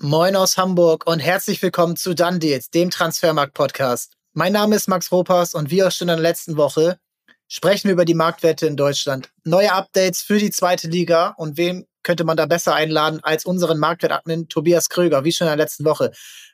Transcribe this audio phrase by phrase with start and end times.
[0.00, 4.12] Moin aus Hamburg und herzlich willkommen zu Done Deals, dem Transfermarkt-Podcast.
[4.32, 6.98] Mein Name ist Max Ropas und wie auch schon in der letzten Woche
[7.48, 9.32] sprechen wir über die Marktwerte in Deutschland.
[9.42, 13.78] Neue Updates für die zweite Liga und wem könnte man da besser einladen als unseren
[13.78, 16.12] Marktwertadmin Tobias Kröger, wie schon in der letzten Woche.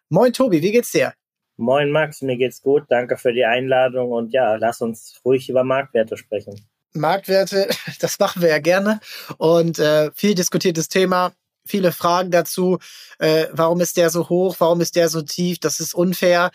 [0.08, 1.12] Moin Tobi, wie geht's dir?
[1.58, 2.84] Moin Max, mir geht's gut.
[2.88, 6.66] Danke für die Einladung und ja, lass uns ruhig über Marktwerte sprechen.
[6.94, 7.68] Marktwerte,
[8.00, 9.00] das machen wir ja gerne
[9.36, 11.34] und äh, viel diskutiertes Thema
[11.66, 12.78] viele Fragen dazu.
[13.18, 14.56] Äh, warum ist der so hoch?
[14.58, 15.58] Warum ist der so tief?
[15.58, 16.50] Das ist unfair.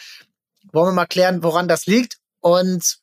[0.71, 2.17] Wollen wir mal klären, woran das liegt?
[2.41, 2.99] Und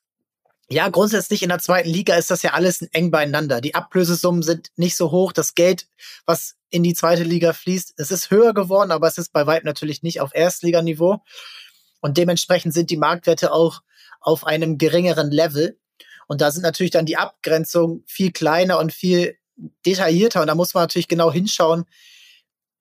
[0.69, 3.61] ja, grundsätzlich in der zweiten Liga ist das ja alles eng beieinander.
[3.61, 5.31] Die Ablösesummen sind nicht so hoch.
[5.31, 5.87] Das Geld,
[6.25, 9.65] was in die zweite Liga fließt, es ist höher geworden, aber es ist bei weitem
[9.65, 11.23] natürlich nicht auf Erstliganiveau.
[12.01, 13.81] Und dementsprechend sind die Marktwerte auch
[14.19, 15.79] auf einem geringeren Level.
[16.27, 19.37] Und da sind natürlich dann die Abgrenzungen viel kleiner und viel
[19.85, 21.85] detaillierter und da muss man natürlich genau hinschauen,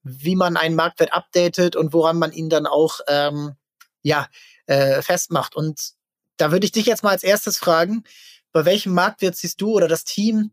[0.02, 3.56] wie man einen Marktwert updatet und woran man ihn dann auch ähm,
[4.02, 4.28] ja,
[4.66, 5.56] äh, festmacht.
[5.56, 5.94] Und
[6.36, 8.04] da würde ich dich jetzt mal als erstes fragen,
[8.52, 10.52] bei welchem Marktwert siehst du oder das Team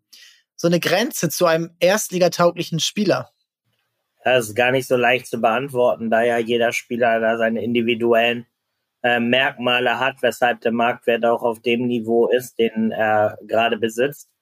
[0.56, 3.30] so eine Grenze zu einem erstligatauglichen Spieler?
[4.24, 8.48] Das ist gar nicht so leicht zu beantworten, da ja jeder Spieler da seine individuellen
[9.04, 14.33] äh, Merkmale hat, weshalb der Marktwert auch auf dem Niveau ist, den er gerade besitzt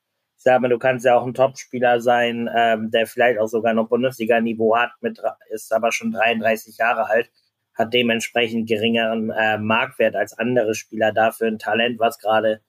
[0.42, 3.76] ich sag mal, du kannst ja auch ein Topspieler sein, ähm, der vielleicht auch sogar
[3.76, 7.30] noch Bundesliga-Niveau hat, mit, ist aber schon 33 Jahre alt,
[7.76, 12.62] hat dementsprechend geringeren äh, Marktwert als andere Spieler dafür ein Talent, was gerade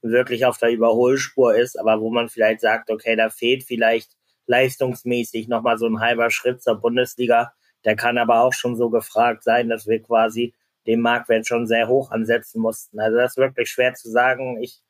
[0.00, 4.12] wirklich auf der Überholspur ist, aber wo man vielleicht sagt, okay, da fehlt vielleicht
[4.46, 7.52] leistungsmäßig nochmal so ein halber Schritt zur Bundesliga.
[7.84, 10.54] Der kann aber auch schon so gefragt sein, dass wir quasi
[10.86, 12.98] den Marktwert schon sehr hoch ansetzen mussten.
[12.98, 14.56] Also das ist wirklich schwer zu sagen.
[14.62, 14.80] Ich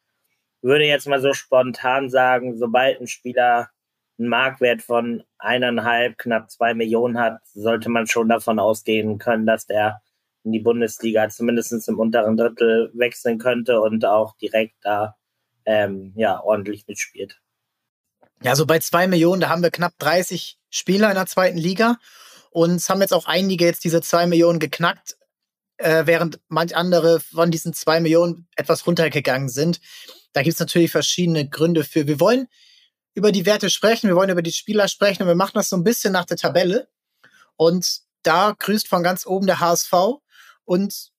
[0.63, 3.71] würde jetzt mal so spontan sagen, sobald ein Spieler
[4.19, 9.67] einen Marktwert von eineinhalb, knapp zwei Millionen hat, sollte man schon davon ausgehen können, dass
[9.67, 10.03] der
[10.45, 15.17] in die Bundesliga zumindest im unteren Drittel wechseln könnte und auch direkt da
[15.65, 17.41] ähm, ja ordentlich mitspielt.
[18.43, 21.97] Ja, so bei zwei Millionen, da haben wir knapp 30 Spieler in der zweiten Liga
[22.51, 25.19] und es haben jetzt auch einige jetzt diese zwei Millionen geknackt,
[25.77, 29.81] äh, während manch andere von diesen zwei Millionen etwas runtergegangen sind.
[30.33, 32.07] Da gibt es natürlich verschiedene Gründe für.
[32.07, 32.49] Wir wollen
[33.15, 35.77] über die Werte sprechen, wir wollen über die Spieler sprechen und wir machen das so
[35.77, 36.89] ein bisschen nach der Tabelle.
[37.57, 39.93] Und da grüßt von ganz oben der HSV
[40.65, 41.11] und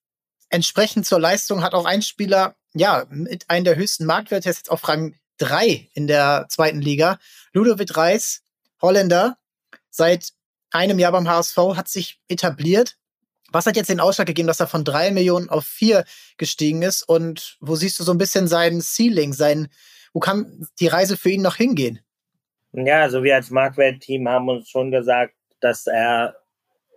[0.49, 4.71] entsprechend zur Leistung hat auch ein Spieler, ja, mit einem der höchsten Marktwerte, ist jetzt
[4.71, 7.19] auf Rang 3 in der zweiten Liga.
[7.53, 8.41] Ludovic Reis,
[8.81, 9.37] Holländer,
[9.89, 10.33] seit
[10.69, 12.97] einem Jahr beim HSV, hat sich etabliert,
[13.51, 16.05] was hat jetzt den Ausschlag gegeben, dass er von drei Millionen auf vier
[16.37, 17.03] gestiegen ist?
[17.03, 19.67] Und wo siehst du so ein bisschen sein Ceiling, sein,
[20.13, 21.99] wo kann die Reise für ihn noch hingehen?
[22.73, 26.35] Ja, also wir als Marktwert-Team haben uns schon gesagt, dass er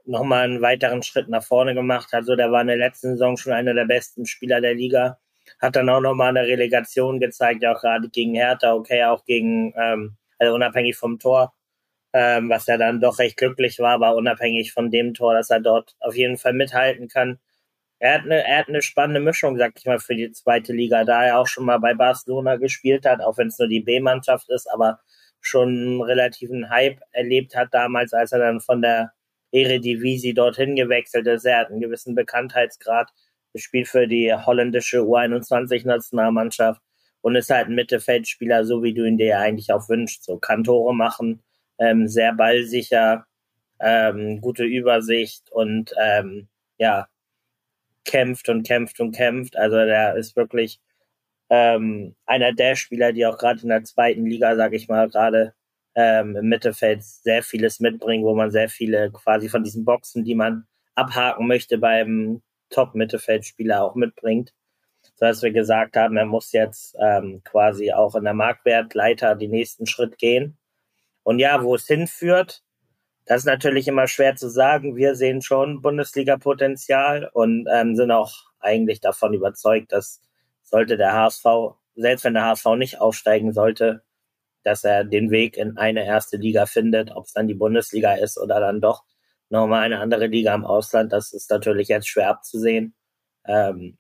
[0.06, 2.20] nochmal einen weiteren Schritt nach vorne gemacht hat.
[2.20, 5.19] Also der war in der letzten Saison schon einer der besten Spieler der Liga.
[5.60, 10.16] Hat dann auch nochmal eine Relegation gezeigt, auch gerade gegen Hertha, okay, auch gegen, ähm,
[10.38, 11.54] also unabhängig vom Tor
[12.15, 15.61] ähm, was ja dann doch recht glücklich war, aber unabhängig von dem Tor, dass er
[15.61, 17.41] dort auf jeden Fall mithalten kann.
[17.99, 21.05] Er hat eine, er hat eine spannende Mischung, sag ich mal, für die zweite Liga,
[21.05, 24.49] da er auch schon mal bei Barcelona gespielt hat, auch wenn es nur die B-Mannschaft
[24.51, 25.01] ist, aber
[25.41, 29.13] schon einen relativen Hype erlebt hat damals, als er dann von der
[29.53, 31.45] Eredivisie dorthin gewechselt ist.
[31.45, 33.11] Er hat einen gewissen Bekanntheitsgrad,
[33.53, 36.81] gespielt für die holländische U21-Nationalmannschaft
[37.23, 40.25] und ist halt ein Mittelfeldspieler, so wie du ihn dir eigentlich auch wünschst.
[40.25, 41.43] So kann Tore machen,
[41.79, 43.27] ähm, sehr ballsicher,
[43.81, 46.49] ähm, gute Übersicht und ähm,
[46.79, 47.09] ja,
[48.05, 49.57] kämpft und kämpft und kämpft.
[49.57, 50.81] Also der ist wirklich
[51.51, 55.55] ähm, einer der Spieler, die auch gerade in der zweiten Liga, sag ich mal, gerade
[55.95, 60.34] ähm, im Mittelfeld sehr vieles mitbringen, wo man sehr viele quasi von diesen Boxen, die
[60.34, 64.53] man abhaken möchte beim Top-Mittelfeldspieler auch mitbringt.
[65.03, 69.51] So dass wir gesagt haben, er muss jetzt ähm, quasi auch in der Marktwertleiter den
[69.51, 70.57] nächsten Schritt gehen.
[71.25, 72.62] Und ja, wo es hinführt,
[73.27, 74.97] das ist natürlich immer schwer zu sagen.
[74.97, 80.21] Wir sehen schon Bundesliga-Potenzial und ähm, sind auch eigentlich davon überzeugt, dass
[80.63, 81.45] sollte der HSV,
[81.95, 84.03] selbst wenn der HSV nicht aufsteigen sollte,
[84.65, 88.39] dass er den Weg in eine erste Liga findet, ob es dann die Bundesliga ist
[88.39, 89.04] oder dann doch
[89.51, 91.13] nochmal eine andere Liga im Ausland.
[91.13, 92.95] Das ist natürlich jetzt schwer abzusehen.
[93.47, 93.98] Ähm,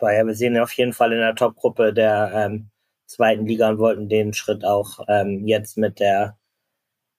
[0.00, 2.70] ja, wir sehen auf jeden Fall in der Top-Gruppe der ähm,
[3.06, 6.38] zweiten Liga und wollten den Schritt auch ähm, jetzt mit der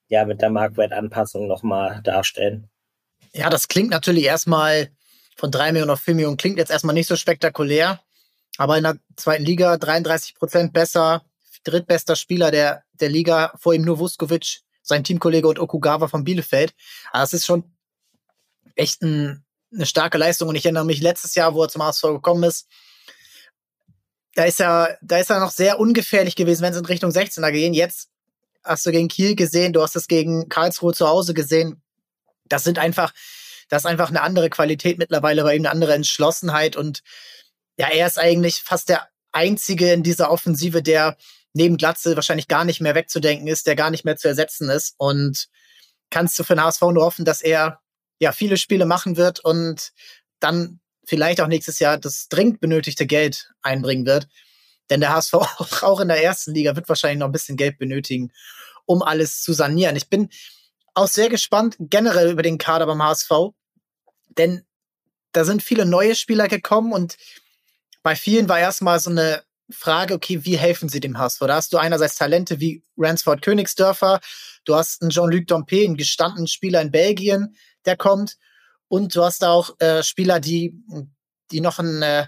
[0.10, 2.70] ja mit der Marktwertanpassung nochmal darstellen.
[3.34, 4.90] Ja, das klingt natürlich erstmal
[5.38, 8.02] von drei Millionen auf vier Millionen klingt jetzt erstmal nicht so spektakulär,
[8.58, 11.24] aber in der zweiten Liga 33 Prozent besser,
[11.64, 16.74] drittbester Spieler der, der Liga, vor ihm nur Vuskovic, sein Teamkollege und Okugawa von Bielefeld.
[17.12, 17.72] Also das ist schon
[18.76, 20.50] echt ein, eine starke Leistung.
[20.50, 22.68] Und ich erinnere mich letztes Jahr, wo er zum HSV gekommen ist,
[24.36, 27.52] da ist er, da ist er noch sehr ungefährlich gewesen, wenn es in Richtung 16er
[27.52, 27.74] gehen.
[27.74, 28.10] Jetzt
[28.64, 31.82] hast du gegen Kiel gesehen, du hast es gegen Karlsruhe zu Hause gesehen.
[32.46, 33.14] Das sind einfach,
[33.70, 37.02] das ist einfach eine andere Qualität mittlerweile bei ihm, eine andere Entschlossenheit und
[37.78, 41.16] ja, er ist eigentlich fast der einzige in dieser Offensive, der
[41.54, 44.96] neben Glatze wahrscheinlich gar nicht mehr wegzudenken ist, der gar nicht mehr zu ersetzen ist
[44.98, 45.48] und
[46.10, 47.80] kannst du für den HSV nur hoffen, dass er
[48.20, 49.92] ja viele Spiele machen wird und
[50.40, 54.28] dann vielleicht auch nächstes Jahr das dringend benötigte Geld einbringen wird.
[54.90, 55.34] Denn der HSV
[55.82, 58.32] auch in der ersten Liga wird wahrscheinlich noch ein bisschen Geld benötigen,
[58.86, 59.96] um alles zu sanieren.
[59.96, 60.30] Ich bin
[60.94, 63.32] auch sehr gespannt generell über den Kader beim HSV,
[64.30, 64.66] denn
[65.32, 67.18] da sind viele neue Spieler gekommen und
[68.02, 71.40] bei vielen war erstmal so eine Frage, okay, wie helfen sie dem HSV?
[71.42, 74.20] Da hast du einerseits Talente wie Ransford Königsdörfer,
[74.66, 77.56] du hast einen Jean-Luc Dompe, einen gestandenen Spieler in Belgien,
[77.86, 78.38] der kommt,
[78.88, 80.74] und du hast auch äh, Spieler, die,
[81.52, 82.26] die noch ein, äh,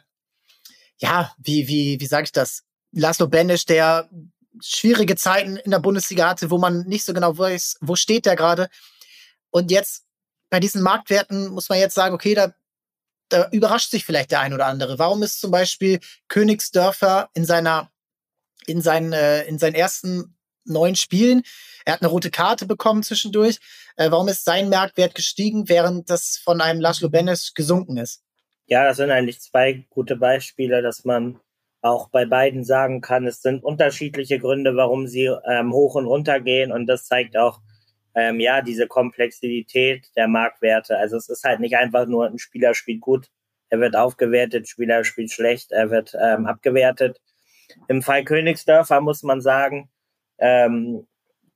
[1.02, 2.64] ja, wie, wie, wie sage ich das?
[2.92, 4.10] Laszlo Benisch, der
[4.62, 8.36] schwierige Zeiten in der Bundesliga hatte, wo man nicht so genau weiß, wo steht der
[8.36, 8.70] gerade.
[9.50, 10.04] Und jetzt
[10.50, 12.54] bei diesen Marktwerten muss man jetzt sagen, okay, da,
[13.30, 15.00] da überrascht sich vielleicht der ein oder andere.
[15.00, 17.90] Warum ist zum Beispiel Königsdörfer in seiner,
[18.68, 21.44] in seinen, äh, in seinen ersten neun Spielen,
[21.86, 23.60] er hat eine rote Karte bekommen zwischendurch,
[23.96, 28.22] äh, warum ist sein Marktwert gestiegen, während das von einem Laszlo Benes gesunken ist?
[28.72, 31.42] Ja, das sind eigentlich zwei gute Beispiele, dass man
[31.82, 36.40] auch bei beiden sagen kann, es sind unterschiedliche Gründe, warum sie ähm, hoch und runter
[36.40, 37.60] gehen und das zeigt auch
[38.16, 40.98] ähm, ja diese Komplexität der Marktwerte.
[40.98, 43.28] Also es ist halt nicht einfach nur ein Spieler spielt gut,
[43.68, 47.20] er wird aufgewertet, Spieler spielt schlecht, er wird ähm, abgewertet.
[47.90, 49.90] Im Fall Königsdörfer muss man sagen,
[50.38, 51.08] ähm,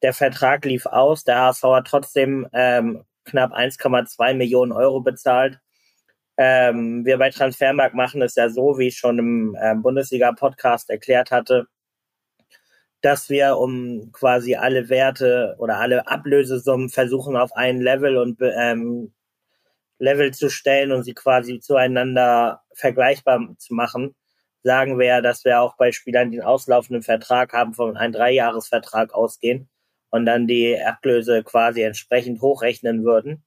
[0.02, 5.62] der Vertrag lief aus, der HSV hat trotzdem ähm, knapp 1,2 Millionen Euro bezahlt.
[6.38, 11.32] Ähm, wir bei Transfermarkt machen es ja so, wie ich schon im äh, Bundesliga-Podcast erklärt
[11.32, 11.68] hatte,
[13.02, 19.14] dass wir um quasi alle Werte oder alle Ablösesummen versuchen auf ein Level und ähm,
[20.00, 24.16] Level zu stellen und sie quasi zueinander vergleichbar zu machen.
[24.64, 28.14] Sagen wir ja, dass wir auch bei Spielern, die einen auslaufenden Vertrag haben, von einem
[28.14, 29.70] Dreijahresvertrag ausgehen
[30.10, 33.45] und dann die Ablöse quasi entsprechend hochrechnen würden,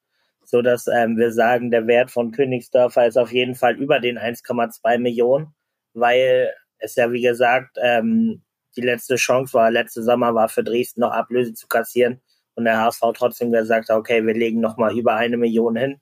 [0.51, 4.19] so dass ähm, wir sagen, der Wert von Königsdörfer ist auf jeden Fall über den
[4.19, 5.55] 1,2 Millionen,
[5.93, 8.43] weil es ja wie gesagt ähm,
[8.75, 12.23] die letzte Chance war, letzte Sommer war für Dresden noch Ablöse zu kassieren
[12.55, 16.01] und der HSV trotzdem gesagt hat, okay, wir legen noch mal über eine Million hin.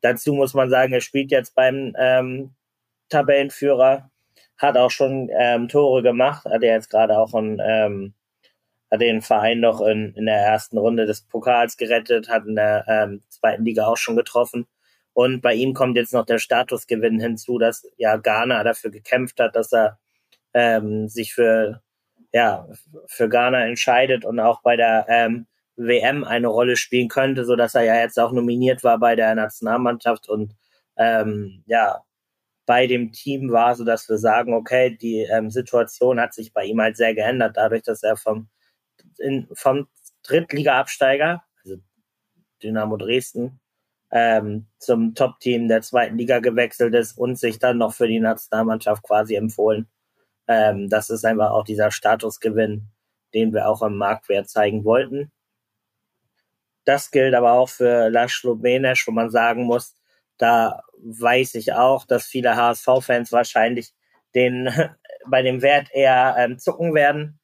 [0.00, 2.54] Dazu muss man sagen, er spielt jetzt beim ähm,
[3.08, 4.10] Tabellenführer,
[4.58, 8.14] hat auch schon ähm, Tore gemacht, hat er jetzt gerade auch ein ähm,
[8.90, 12.84] hat den Verein noch in, in der ersten Runde des Pokals gerettet, hat in der
[12.88, 14.66] ähm, zweiten Liga auch schon getroffen.
[15.12, 19.56] Und bei ihm kommt jetzt noch der Statusgewinn hinzu, dass ja Ghana dafür gekämpft hat,
[19.56, 19.98] dass er
[20.54, 21.82] ähm, sich für
[22.32, 22.68] ja
[23.06, 25.46] für Ghana entscheidet und auch bei der ähm,
[25.76, 29.34] WM eine Rolle spielen könnte, so dass er ja jetzt auch nominiert war bei der
[29.34, 30.54] Nationalmannschaft und
[30.96, 32.02] ähm, ja
[32.66, 36.64] bei dem Team war, so dass wir sagen, okay, die ähm, Situation hat sich bei
[36.64, 38.48] ihm halt sehr geändert, dadurch, dass er vom
[39.18, 39.88] in, vom
[40.22, 41.76] Drittliga-Absteiger, also
[42.62, 43.60] Dynamo Dresden,
[44.10, 49.02] ähm, zum Top-Team der zweiten Liga gewechselt ist und sich dann noch für die Nationalmannschaft
[49.02, 49.88] quasi empfohlen.
[50.46, 52.88] Ähm, das ist einfach auch dieser Statusgewinn,
[53.34, 55.30] den wir auch am Marktwert zeigen wollten.
[56.84, 59.94] Das gilt aber auch für Laszlo Benesch, wo man sagen muss,
[60.38, 63.92] da weiß ich auch, dass viele HSV-Fans wahrscheinlich
[64.34, 64.70] den
[65.26, 67.38] bei dem Wert eher ähm, zucken werden,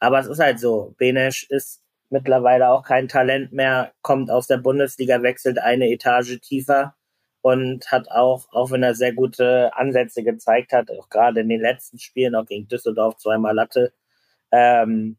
[0.00, 0.94] aber es ist halt so.
[0.98, 6.94] Benesch ist mittlerweile auch kein Talent mehr, kommt aus der Bundesliga, wechselt eine Etage tiefer
[7.42, 11.60] und hat auch, auch wenn er sehr gute Ansätze gezeigt hat, auch gerade in den
[11.60, 13.92] letzten Spielen, auch gegen Düsseldorf zweimal Latte,
[14.52, 15.18] ähm,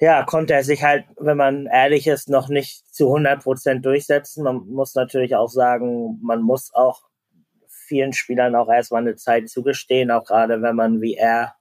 [0.00, 4.44] ja, konnte er sich halt, wenn man ehrlich ist, noch nicht zu 100 Prozent durchsetzen.
[4.44, 7.02] Man muss natürlich auch sagen, man muss auch
[7.68, 11.54] vielen Spielern auch erstmal eine Zeit zugestehen, auch gerade wenn man wie er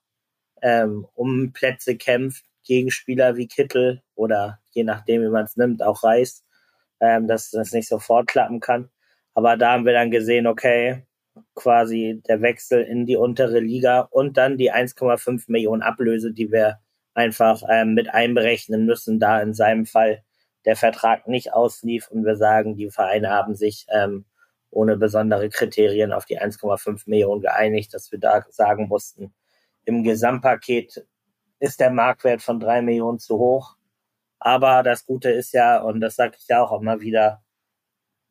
[0.63, 5.83] ähm, um Plätze kämpft, gegen Spieler wie Kittel oder je nachdem, wie man es nimmt,
[5.83, 6.43] auch Reis,
[6.99, 8.89] ähm, dass das nicht sofort klappen kann.
[9.33, 11.05] Aber da haben wir dann gesehen, okay,
[11.55, 16.79] quasi der Wechsel in die untere Liga und dann die 1,5 Millionen Ablöse, die wir
[17.13, 20.23] einfach ähm, mit einberechnen müssen, da in seinem Fall
[20.65, 24.25] der Vertrag nicht auslief und wir sagen, die Vereine haben sich ähm,
[24.69, 29.33] ohne besondere Kriterien auf die 1,5 Millionen geeinigt, dass wir da sagen mussten,
[29.85, 31.05] im Gesamtpaket
[31.59, 33.75] ist der Marktwert von drei Millionen zu hoch.
[34.39, 37.43] Aber das Gute ist ja, und das sage ich ja auch immer wieder,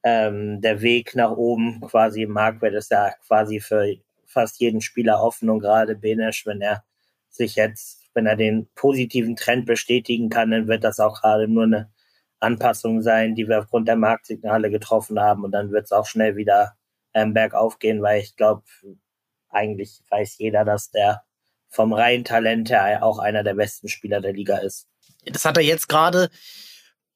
[0.02, 5.22] ähm, der Weg nach oben quasi im Marktwert ist ja quasi für fast jeden Spieler
[5.22, 6.84] offen und gerade Benesch, wenn er
[7.28, 11.64] sich jetzt, wenn er den positiven Trend bestätigen kann, dann wird das auch gerade nur
[11.64, 11.90] eine
[12.40, 16.36] Anpassung sein, die wir aufgrund der Marktsignale getroffen haben und dann wird es auch schnell
[16.36, 16.76] wieder
[17.14, 18.64] ähm, bergauf gehen, weil ich glaube,
[19.48, 21.22] eigentlich weiß jeder, dass der
[21.72, 24.86] vom reinen Talent her auch einer der besten Spieler der Liga ist.
[25.24, 26.30] Das hat er jetzt gerade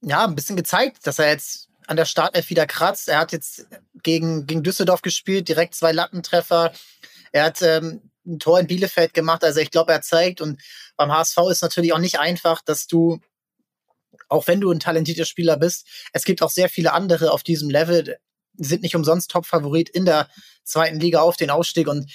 [0.01, 3.09] ja ein bisschen gezeigt, dass er jetzt an der Startelf wieder kratzt.
[3.09, 3.67] Er hat jetzt
[4.03, 6.73] gegen, gegen Düsseldorf gespielt, direkt zwei Lattentreffer.
[7.33, 9.45] Er hat ähm, ein Tor in Bielefeld gemacht.
[9.45, 10.61] Also ich glaube, er zeigt und
[10.97, 13.21] beim HSV ist natürlich auch nicht einfach, dass du,
[14.29, 17.71] auch wenn du ein talentierter Spieler bist, es gibt auch sehr viele andere auf diesem
[17.71, 18.17] Level,
[18.57, 20.29] sind nicht umsonst Top-Favorit in der
[20.65, 22.11] zweiten Liga auf den Ausstieg und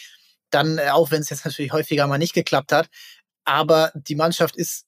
[0.52, 2.90] dann, äh, auch wenn es jetzt natürlich häufiger mal nicht geklappt hat,
[3.44, 4.86] aber die Mannschaft ist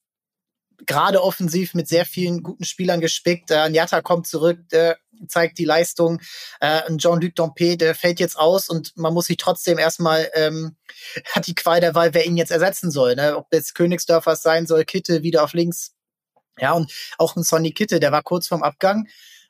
[0.86, 3.50] gerade offensiv mit sehr vielen guten Spielern gespickt.
[3.50, 6.20] Äh, Njata kommt zurück, der zeigt die Leistung.
[6.60, 10.76] Äh, Jean-Luc Dompe, der fällt jetzt aus und man muss sich trotzdem erstmal, ähm,
[11.32, 13.14] hat die Qual der Wahl, wer ihn jetzt ersetzen soll.
[13.16, 13.36] Ne?
[13.36, 15.92] Ob jetzt Königsdörfer sein soll, Kitte wieder auf links.
[16.58, 19.08] Ja, und auch ein Sonny Kitte, der war kurz vorm Abgang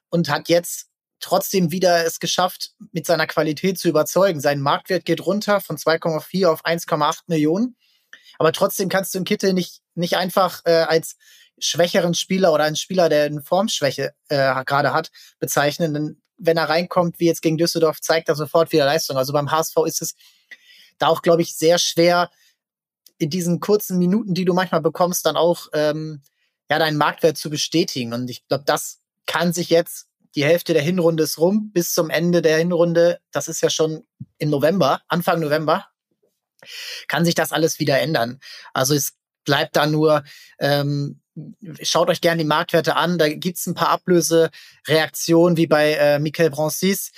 [0.08, 0.88] und hat jetzt
[1.20, 4.40] trotzdem wieder es geschafft, mit seiner Qualität zu überzeugen.
[4.40, 7.76] Sein Marktwert geht runter von 2,4 auf 1,8 Millionen.
[8.38, 11.16] Aber trotzdem kannst du einen Kittel nicht, nicht einfach äh, als
[11.58, 15.94] schwächeren Spieler oder einen Spieler, der eine Formschwäche äh, gerade hat, bezeichnen.
[15.94, 19.16] Denn wenn er reinkommt, wie jetzt gegen Düsseldorf, zeigt er sofort wieder Leistung.
[19.16, 20.14] Also beim HSV ist es
[20.98, 22.30] da auch, glaube ich, sehr schwer,
[23.18, 26.22] in diesen kurzen Minuten, die du manchmal bekommst, dann auch ähm,
[26.70, 28.12] ja deinen Marktwert zu bestätigen.
[28.12, 32.10] Und ich glaube, das kann sich jetzt die Hälfte der Hinrunde ist rum bis zum
[32.10, 33.20] Ende der Hinrunde.
[33.30, 34.04] Das ist ja schon
[34.38, 35.86] im November, Anfang November
[37.08, 38.40] kann sich das alles wieder ändern.
[38.72, 39.14] Also es
[39.44, 40.24] bleibt da nur,
[40.58, 41.20] ähm,
[41.82, 43.18] schaut euch gerne die Marktwerte an.
[43.18, 47.12] Da gibt's ein paar Ablösereaktionen, wie bei äh, Michael Brancis,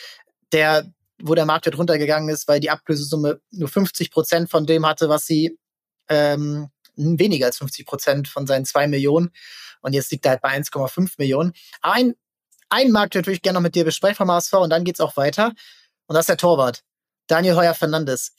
[0.52, 0.90] der,
[1.22, 5.26] wo der Marktwert runtergegangen ist, weil die Ablösesumme nur 50 Prozent von dem hatte, was
[5.26, 5.58] sie
[6.08, 9.30] ähm, weniger als 50 Prozent von seinen zwei Millionen.
[9.82, 11.52] Und jetzt liegt er halt bei 1,5 Millionen.
[11.82, 12.14] Ein, ein
[12.70, 15.52] Marktwert würde ich gerne noch mit dir besprechen vom HSV und dann geht's auch weiter.
[16.06, 16.82] Und das ist der Torwart.
[17.26, 18.32] Daniel Heuer Fernandes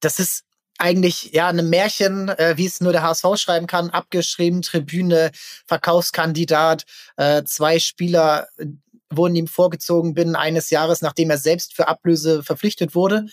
[0.00, 0.44] das ist
[0.78, 5.30] eigentlich ja eine Märchen, äh, wie es nur der HSV schreiben kann, abgeschrieben, Tribüne,
[5.66, 6.84] Verkaufskandidat,
[7.16, 8.66] äh, zwei Spieler äh,
[9.10, 13.26] wurden ihm vorgezogen binnen eines Jahres, nachdem er selbst für Ablöse verpflichtet wurde.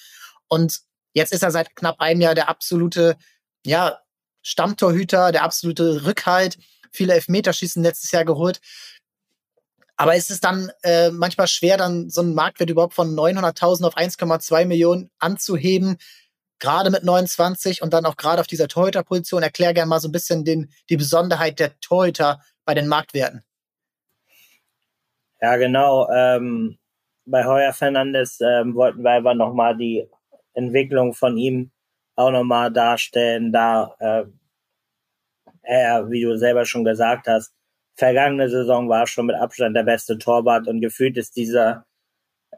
[0.47, 0.81] Und
[1.13, 3.17] jetzt ist er seit knapp einem Jahr der absolute,
[3.65, 3.99] ja,
[4.43, 6.57] Stammtorhüter, der absolute Rückhalt,
[6.91, 8.61] viele Elfmeterschießen letztes Jahr geholt.
[9.95, 13.95] Aber ist es dann äh, manchmal schwer, dann so einen Marktwert überhaupt von 900.000 auf
[13.95, 15.97] 1,2 Millionen anzuheben,
[16.59, 19.43] gerade mit 29 und dann auch gerade auf dieser Torhüter-Position.
[19.43, 23.43] Erklär gerne mal so ein bisschen den, die Besonderheit der Torhüter bei den Marktwerten.
[25.41, 26.09] Ja, genau.
[26.09, 26.77] Ähm,
[27.25, 30.07] bei Heuer Fernandes ähm, wollten wir einfach nochmal die
[30.53, 31.71] Entwicklung von ihm
[32.15, 34.23] auch nochmal darstellen, da äh,
[35.63, 37.53] er, wie du selber schon gesagt hast,
[37.95, 41.85] vergangene Saison war schon mit Abstand der beste Torwart und gefühlt ist dieser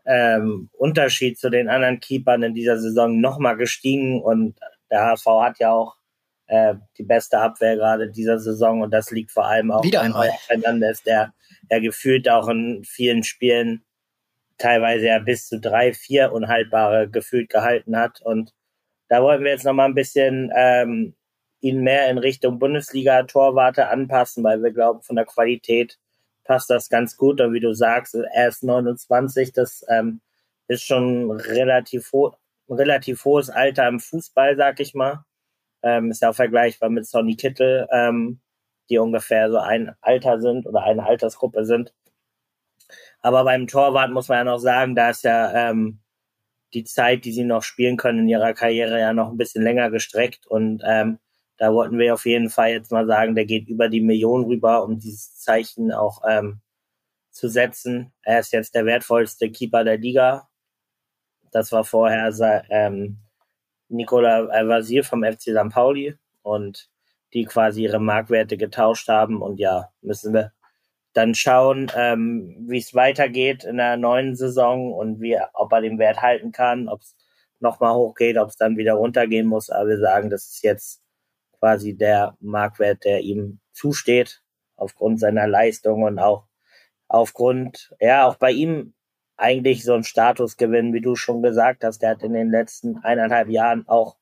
[0.06, 4.58] ähm, Unterschied zu den anderen Keepern in dieser Saison nochmal gestiegen und
[4.92, 5.96] der HSV hat ja auch
[6.48, 10.14] äh, die beste Abwehr gerade dieser Saison und das liegt vor allem auch Wieder an
[10.48, 11.34] Fernandes, der,
[11.70, 13.84] der gefühlt auch in vielen Spielen
[14.58, 18.54] teilweise ja bis zu drei, vier unhaltbare gefühlt gehalten hat und
[19.08, 21.16] da wollten wir jetzt nochmal ein bisschen ähm,
[21.66, 25.98] ihn mehr in Richtung Bundesliga-Torwarte anpassen, weil wir glauben, von der Qualität
[26.44, 27.42] passt das ganz gut.
[27.42, 30.22] Und wie du sagst, er ist 29, das ähm,
[30.68, 32.36] ist schon relativ, ho
[32.70, 35.26] relativ hohes Alter im Fußball, sag ich mal.
[35.84, 38.42] Ähm, ist ja auch vergleichbar mit Sonny Kittel, ähm,
[38.90, 41.94] die ungefähr so ein Alter sind oder eine Altersgruppe sind.
[43.22, 46.00] Aber beim Torwart muss man ja noch sagen, da ist ja ähm,
[46.76, 49.90] die Zeit, die sie noch spielen können in ihrer Karriere, ja noch ein bisschen länger
[49.90, 50.46] gestreckt.
[50.48, 51.20] Und ähm,
[51.58, 54.84] da wollten wir auf jeden Fall jetzt mal sagen, der geht über die Million rüber,
[54.84, 56.62] um dieses Zeichen auch ähm,
[57.32, 58.14] zu setzen.
[58.24, 60.50] Er ist jetzt der wertvollste Keeper der Liga.
[61.52, 62.34] Das war vorher
[62.70, 63.20] ähm,
[63.88, 65.70] Nicola Vasil vom FC St.
[65.70, 66.90] Pauli und
[67.34, 69.42] die quasi ihre Marktwerte getauscht haben.
[69.42, 70.52] Und ja, müssen wir
[71.14, 75.98] dann schauen, ähm, wie es weitergeht in der neuen Saison und wie, ob er den
[75.98, 77.16] Wert halten kann, ob es
[77.62, 79.70] nochmal hochgeht, ob es dann wieder runtergehen muss.
[79.70, 81.05] Aber wir sagen, das ist jetzt
[81.66, 84.44] quasi der Marktwert, der ihm zusteht,
[84.76, 86.46] aufgrund seiner Leistung und auch
[87.08, 88.94] aufgrund, ja, auch bei ihm
[89.36, 92.04] eigentlich so ein Statusgewinn, wie du schon gesagt hast.
[92.04, 94.18] Der hat in den letzten eineinhalb Jahren auch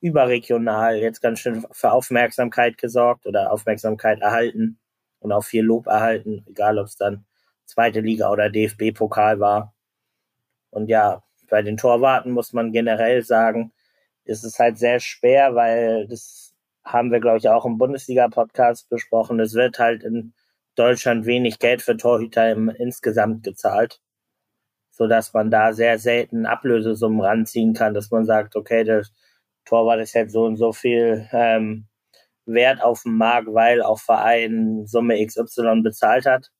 [0.00, 4.80] überregional jetzt ganz schön für Aufmerksamkeit gesorgt oder Aufmerksamkeit erhalten
[5.20, 7.26] und auch viel Lob erhalten, egal ob es dann
[7.64, 9.72] zweite Liga oder DFB-Pokal war.
[10.70, 13.72] Und ja, bei den Torwarten muss man generell sagen,
[14.24, 16.55] ist es halt sehr schwer, weil das
[16.86, 19.40] haben wir, glaube ich, auch im Bundesliga-Podcast besprochen.
[19.40, 20.34] Es wird halt in
[20.76, 24.00] Deutschland wenig Geld für Torhüter im, insgesamt gezahlt,
[24.90, 29.04] so dass man da sehr selten Ablösesummen ranziehen kann, dass man sagt, okay, der
[29.64, 31.88] Torwart ist jetzt so und so viel ähm,
[32.46, 36.52] Wert auf dem Markt, weil auch Verein Summe XY bezahlt hat,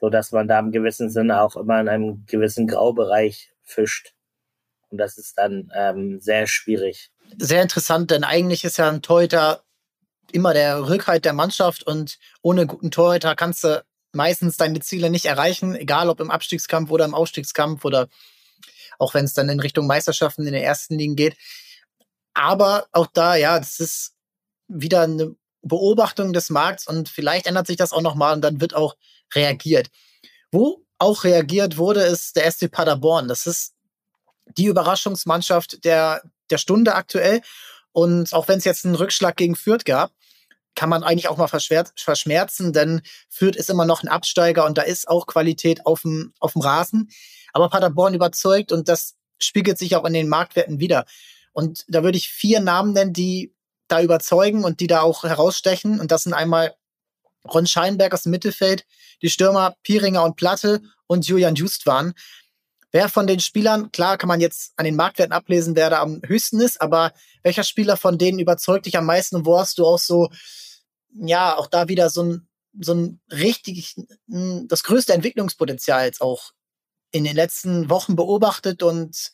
[0.00, 4.14] so dass man da im gewissen Sinne auch immer in einem gewissen Graubereich fischt.
[4.90, 7.11] Und das ist dann ähm, sehr schwierig.
[7.38, 9.62] Sehr interessant, denn eigentlich ist ja ein Torhüter
[10.32, 15.26] immer der Rückhalt der Mannschaft und ohne guten Torhüter kannst du meistens deine Ziele nicht
[15.26, 18.08] erreichen, egal ob im Abstiegskampf oder im Aufstiegskampf oder
[18.98, 21.36] auch wenn es dann in Richtung Meisterschaften in den ersten Ligen geht.
[22.34, 24.14] Aber auch da, ja, das ist
[24.68, 28.74] wieder eine Beobachtung des Markts und vielleicht ändert sich das auch nochmal und dann wird
[28.74, 28.96] auch
[29.34, 29.90] reagiert.
[30.50, 33.28] Wo auch reagiert wurde, ist der SC Paderborn.
[33.28, 33.74] Das ist
[34.56, 37.40] die Überraschungsmannschaft der, der Stunde aktuell.
[37.92, 40.12] Und auch wenn es jetzt einen Rückschlag gegen Fürth gab,
[40.74, 44.82] kann man eigentlich auch mal verschmerzen, denn Fürth ist immer noch ein Absteiger und da
[44.82, 47.10] ist auch Qualität auf dem, Rasen.
[47.52, 51.04] Aber Paderborn überzeugt und das spiegelt sich auch in den Marktwerten wieder.
[51.52, 53.54] Und da würde ich vier Namen nennen, die
[53.88, 56.00] da überzeugen und die da auch herausstechen.
[56.00, 56.74] Und das sind einmal
[57.46, 58.86] Ron Scheinberg aus dem Mittelfeld,
[59.20, 62.14] die Stürmer Pieringer und Platte und Julian Just waren.
[62.92, 66.20] Wer von den Spielern, klar kann man jetzt an den Marktwerten ablesen, wer da am
[66.26, 69.86] höchsten ist, aber welcher Spieler von denen überzeugt dich am meisten und wo hast du
[69.86, 70.30] auch so,
[71.14, 73.96] ja, auch da wieder so ein, so ein richtig,
[74.26, 76.52] das größte Entwicklungspotenzial jetzt auch
[77.12, 79.32] in den letzten Wochen beobachtet und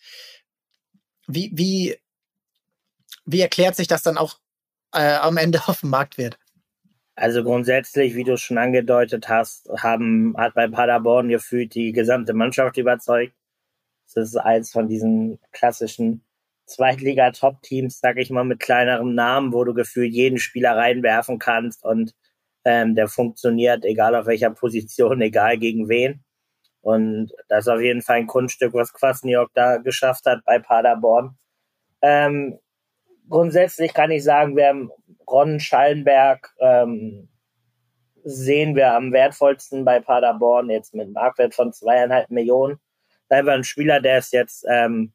[1.26, 1.98] wie, wie,
[3.24, 4.38] wie erklärt sich das dann auch
[4.92, 6.38] äh, am Ende auf dem Marktwert?
[7.14, 12.76] Also grundsätzlich, wie du schon angedeutet hast, haben, hat bei Paderborn gefühlt die gesamte Mannschaft
[12.76, 13.34] überzeugt.
[14.14, 16.24] Das ist eins von diesen klassischen
[16.66, 22.14] Zweitliga-Top-Teams, sag ich mal, mit kleinerem Namen, wo du gefühlt jeden Spieler reinwerfen kannst und
[22.64, 26.24] ähm, der funktioniert, egal auf welcher Position, egal gegen wen.
[26.80, 31.36] Und das ist auf jeden Fall ein Kunststück, was Kwasniok da geschafft hat bei Paderborn.
[32.02, 32.58] Ähm,
[33.28, 34.90] grundsätzlich kann ich sagen, wir haben
[35.26, 37.28] Ron Schallenberg ähm,
[38.24, 42.78] sehen wir am wertvollsten bei Paderborn, jetzt mit einem Marktwert von zweieinhalb Millionen
[43.32, 45.12] einfach ein Spieler, der ist jetzt ähm,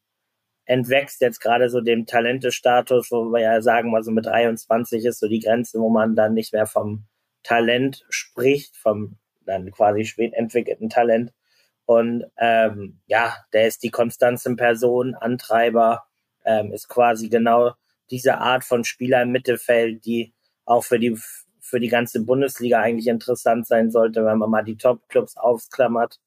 [0.66, 5.20] entwächst jetzt gerade so dem Talentestatus, wo wir ja sagen, mal so mit 23 ist
[5.20, 7.06] so die Grenze, wo man dann nicht mehr vom
[7.44, 11.34] Talent spricht, vom dann quasi spät entwickelten Talent.
[11.86, 16.06] Und ähm, ja, der ist die Konstanz in Person, Antreiber,
[16.46, 17.74] ähm, ist quasi genau
[18.10, 20.34] diese Art von Spieler im Mittelfeld, die
[20.66, 21.18] auch für die
[21.60, 26.20] für die ganze Bundesliga eigentlich interessant sein sollte, wenn man mal die Top-Clubs aufklammert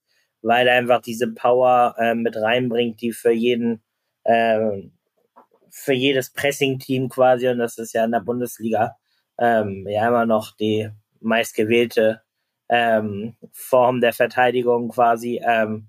[0.43, 3.83] weil er einfach diese Power äh, mit reinbringt, die für jeden,
[4.25, 4.83] äh,
[5.71, 8.97] für jedes Pressing-Team quasi, und das ist ja in der Bundesliga
[9.39, 12.23] ähm, ja immer noch die meistgewählte
[12.69, 15.89] ähm, Form der Verteidigung quasi, ähm,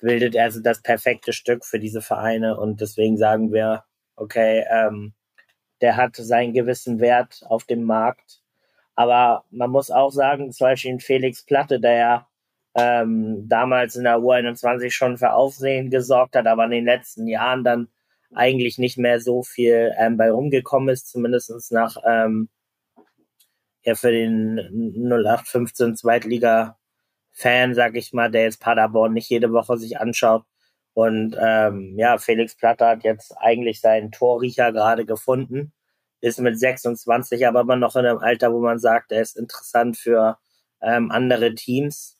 [0.00, 3.84] bildet er also das perfekte Stück für diese Vereine und deswegen sagen wir,
[4.16, 5.14] okay, ähm,
[5.80, 8.42] der hat seinen gewissen Wert auf dem Markt.
[8.94, 12.28] Aber man muss auch sagen, zum Beispiel Felix Platte, der ja
[12.74, 17.64] ähm, damals in der U21 schon für Aufsehen gesorgt hat, aber in den letzten Jahren
[17.64, 17.88] dann
[18.34, 22.48] eigentlich nicht mehr so viel ähm, bei rumgekommen ist, zumindest nach ähm,
[23.84, 24.58] ja für den
[25.06, 30.44] 0815 Zweitliga-Fan, sag ich mal, der jetzt Paderborn nicht jede Woche sich anschaut.
[30.94, 35.72] Und ähm, ja, Felix Platter hat jetzt eigentlich seinen Torriecher gerade gefunden,
[36.20, 39.96] ist mit 26 aber immer noch in einem Alter, wo man sagt, er ist interessant
[39.96, 40.38] für
[40.80, 42.14] ähm, andere Teams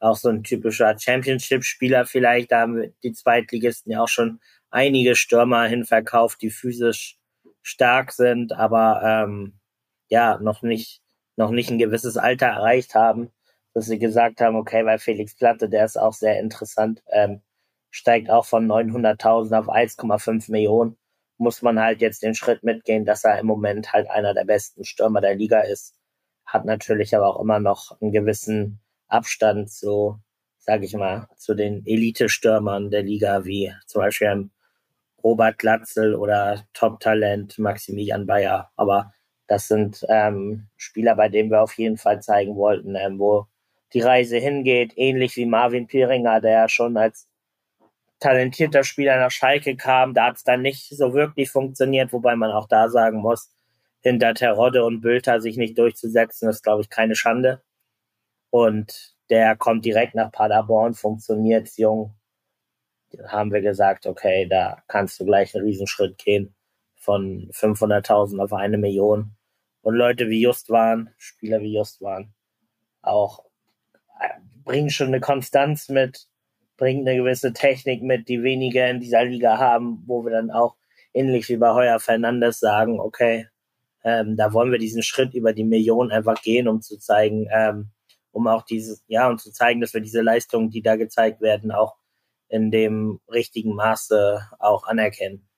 [0.00, 2.52] auch so ein typischer Championship-Spieler vielleicht.
[2.52, 7.18] Da haben die Zweitligisten ja auch schon einige Stürmer hinverkauft, die physisch
[7.62, 9.60] stark sind, aber ähm,
[10.08, 11.02] ja, noch nicht,
[11.36, 13.30] noch nicht ein gewisses Alter erreicht haben,
[13.74, 17.42] dass sie gesagt haben, okay, bei Felix Platte, der ist auch sehr interessant, ähm,
[17.90, 20.96] steigt auch von 900.000 auf 1,5 Millionen,
[21.38, 24.84] muss man halt jetzt den Schritt mitgehen, dass er im Moment halt einer der besten
[24.84, 25.94] Stürmer der Liga ist,
[26.46, 30.18] hat natürlich aber auch immer noch einen gewissen Abstand so,
[30.58, 34.50] sage ich mal, zu den Elite-Stürmern der Liga, wie zum Beispiel
[35.22, 38.70] Robert Glatzel oder Top-Talent Maximilian Bayer.
[38.76, 39.12] Aber
[39.46, 43.46] das sind ähm, Spieler, bei denen wir auf jeden Fall zeigen wollten, ähm, wo
[43.92, 44.92] die Reise hingeht.
[44.96, 47.28] Ähnlich wie Marvin Pieringer, der schon als
[48.20, 50.14] talentierter Spieler nach Schalke kam.
[50.14, 53.50] Da hat es dann nicht so wirklich funktioniert, wobei man auch da sagen muss,
[54.02, 57.62] hinter Terodde und Bülter sich nicht durchzusetzen, ist, glaube ich, keine Schande.
[58.50, 62.14] Und der kommt direkt nach Paderborn, funktioniert jung.
[63.12, 66.54] Da haben wir gesagt, okay, da kannst du gleich einen Riesenschritt gehen
[66.96, 69.32] von 500.000 auf eine Million.
[69.82, 72.34] Und Leute wie Just waren, Spieler wie Just waren,
[73.02, 73.44] auch
[74.20, 74.28] äh,
[74.64, 76.28] bringen schon eine Konstanz mit,
[76.76, 80.76] bringen eine gewisse Technik mit, die wenige in dieser Liga haben, wo wir dann auch
[81.14, 83.48] ähnlich wie bei Heuer Fernandes sagen, okay,
[84.04, 87.90] ähm, da wollen wir diesen Schritt über die Million einfach gehen, um zu zeigen, ähm,
[88.32, 91.72] um auch dieses, ja, und zu zeigen, dass wir diese Leistungen, die da gezeigt werden,
[91.72, 91.96] auch
[92.48, 95.48] in dem richtigen Maße auch anerkennen.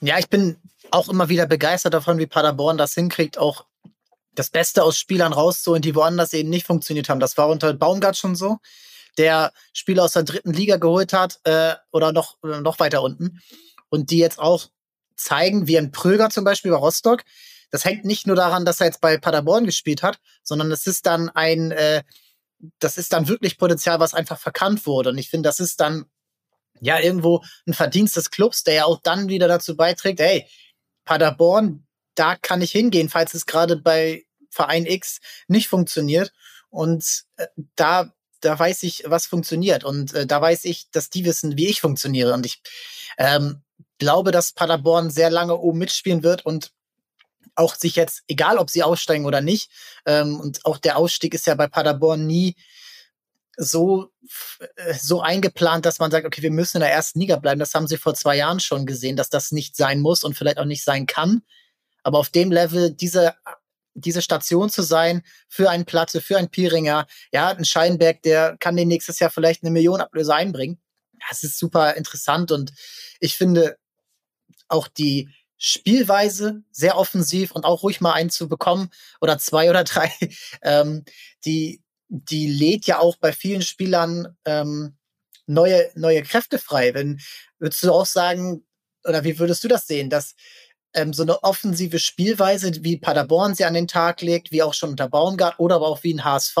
[0.00, 0.56] Ja, ich bin
[0.90, 3.66] auch immer wieder begeistert davon, wie Paderborn das hinkriegt, auch
[4.34, 7.20] das Beste aus Spielern rauszuholen, die woanders eben nicht funktioniert haben.
[7.20, 8.58] Das war unter Baumgart schon so,
[9.18, 13.40] der Spieler aus der dritten Liga geholt hat äh, oder noch, noch weiter unten
[13.88, 14.68] und die jetzt auch
[15.16, 17.24] zeigen, wie ein Pröger zum Beispiel bei Rostock.
[17.70, 21.06] Das hängt nicht nur daran, dass er jetzt bei Paderborn gespielt hat, sondern es ist
[21.06, 22.02] dann ein, äh,
[22.78, 25.10] das ist dann wirklich Potenzial, was einfach verkannt wurde.
[25.10, 26.06] Und ich finde, das ist dann
[26.80, 30.46] ja irgendwo ein Verdienst des Clubs, der ja auch dann wieder dazu beiträgt, hey,
[31.04, 36.32] Paderborn, da kann ich hingehen, falls es gerade bei Verein X nicht funktioniert.
[36.70, 39.84] Und äh, da, da weiß ich, was funktioniert.
[39.84, 42.34] Und äh, da weiß ich, dass die wissen, wie ich funktioniere.
[42.34, 42.60] Und ich
[43.16, 43.62] ähm,
[43.98, 46.72] glaube, dass Paderborn sehr lange oben mitspielen wird und
[47.58, 49.70] auch sich jetzt, egal ob sie aussteigen oder nicht,
[50.06, 52.54] ähm, und auch der Ausstieg ist ja bei Paderborn nie
[53.56, 54.12] so,
[54.76, 57.58] äh, so eingeplant, dass man sagt, okay, wir müssen in der ersten Liga bleiben.
[57.58, 60.58] Das haben sie vor zwei Jahren schon gesehen, dass das nicht sein muss und vielleicht
[60.58, 61.42] auch nicht sein kann.
[62.04, 63.34] Aber auf dem Level diese,
[63.94, 68.76] diese Station zu sein für einen Platte, für einen Pieringer, ja, ein Scheinberg, der kann
[68.76, 70.80] den nächstes Jahr vielleicht eine Million Ablöse einbringen.
[71.28, 72.72] Das ist super interessant und
[73.18, 73.76] ich finde
[74.68, 78.90] auch die Spielweise sehr offensiv und auch ruhig mal einen zu bekommen
[79.20, 80.12] oder zwei oder drei,
[80.62, 81.04] ähm,
[81.44, 84.96] die, die lädt ja auch bei vielen Spielern ähm,
[85.46, 86.94] neue, neue Kräfte frei.
[86.94, 87.20] Wenn,
[87.58, 88.64] würdest du auch sagen,
[89.04, 90.34] oder wie würdest du das sehen, dass
[90.94, 94.90] ähm, so eine offensive Spielweise, wie Paderborn sie an den Tag legt, wie auch schon
[94.90, 96.56] unter Baumgart oder aber auch wie ein HSV,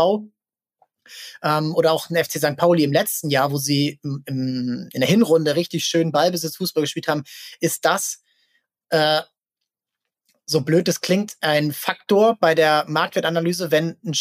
[1.42, 2.56] ähm, oder auch ein FC St.
[2.56, 7.08] Pauli im letzten Jahr, wo sie im, im, in der Hinrunde richtig schön Ballbesitzfußball gespielt
[7.08, 7.24] haben,
[7.60, 8.22] ist das
[8.90, 9.22] äh,
[10.46, 14.12] so blöd es klingt, ein Faktor bei der Marktwertanalyse, wenn ein,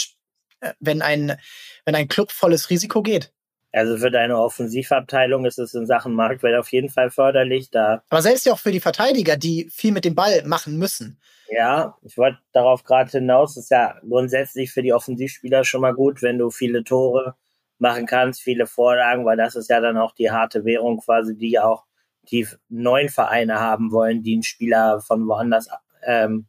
[0.59, 1.37] äh, wenn ein,
[1.85, 3.31] wenn ein Club volles Risiko geht.
[3.71, 7.69] Also für deine Offensivabteilung ist es in Sachen Marktwert auf jeden Fall förderlich.
[7.69, 11.19] Da Aber selbst ja auch für die Verteidiger, die viel mit dem Ball machen müssen.
[11.49, 16.21] Ja, ich wollte darauf gerade hinaus, ist ja grundsätzlich für die Offensivspieler schon mal gut,
[16.21, 17.35] wenn du viele Tore
[17.77, 21.59] machen kannst, viele Vorlagen, weil das ist ja dann auch die harte Währung quasi, die
[21.59, 21.85] auch
[22.31, 25.69] die neuen Vereine haben wollen, die einen Spieler von woanders
[26.03, 26.47] ähm,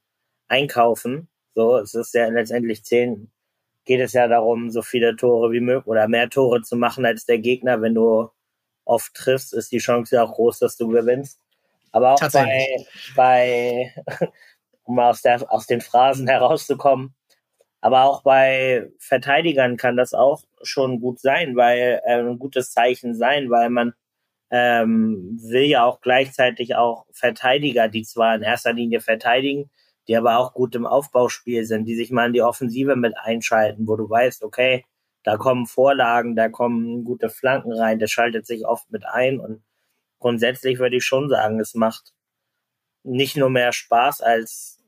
[0.49, 1.29] einkaufen.
[1.55, 3.31] So, es ist ja letztendlich zehn,
[3.85, 7.27] geht es ja darum, so viele Tore wie möglich oder mehr Tore zu machen als
[7.27, 7.81] der Gegner.
[7.83, 8.29] Wenn du
[8.85, 11.41] oft triffst, ist die Chance ja auch groß, dass du gewinnst.
[11.93, 12.67] Aber auch bei,
[13.17, 13.95] bei
[14.85, 17.15] um aus, der, aus den Phrasen herauszukommen,
[17.81, 23.15] aber auch bei Verteidigern kann das auch schon gut sein, weil äh, ein gutes Zeichen
[23.15, 23.95] sein, weil man
[24.51, 29.71] ähm, will ja auch gleichzeitig auch Verteidiger, die zwar in erster Linie verteidigen,
[30.09, 33.87] die aber auch gut im Aufbauspiel sind, die sich mal in die Offensive mit einschalten,
[33.87, 34.85] wo du weißt, okay,
[35.23, 39.63] da kommen Vorlagen, da kommen gute Flanken rein, der schaltet sich oft mit ein und
[40.19, 42.15] grundsätzlich würde ich schon sagen, es macht
[43.03, 44.83] nicht nur mehr Spaß als,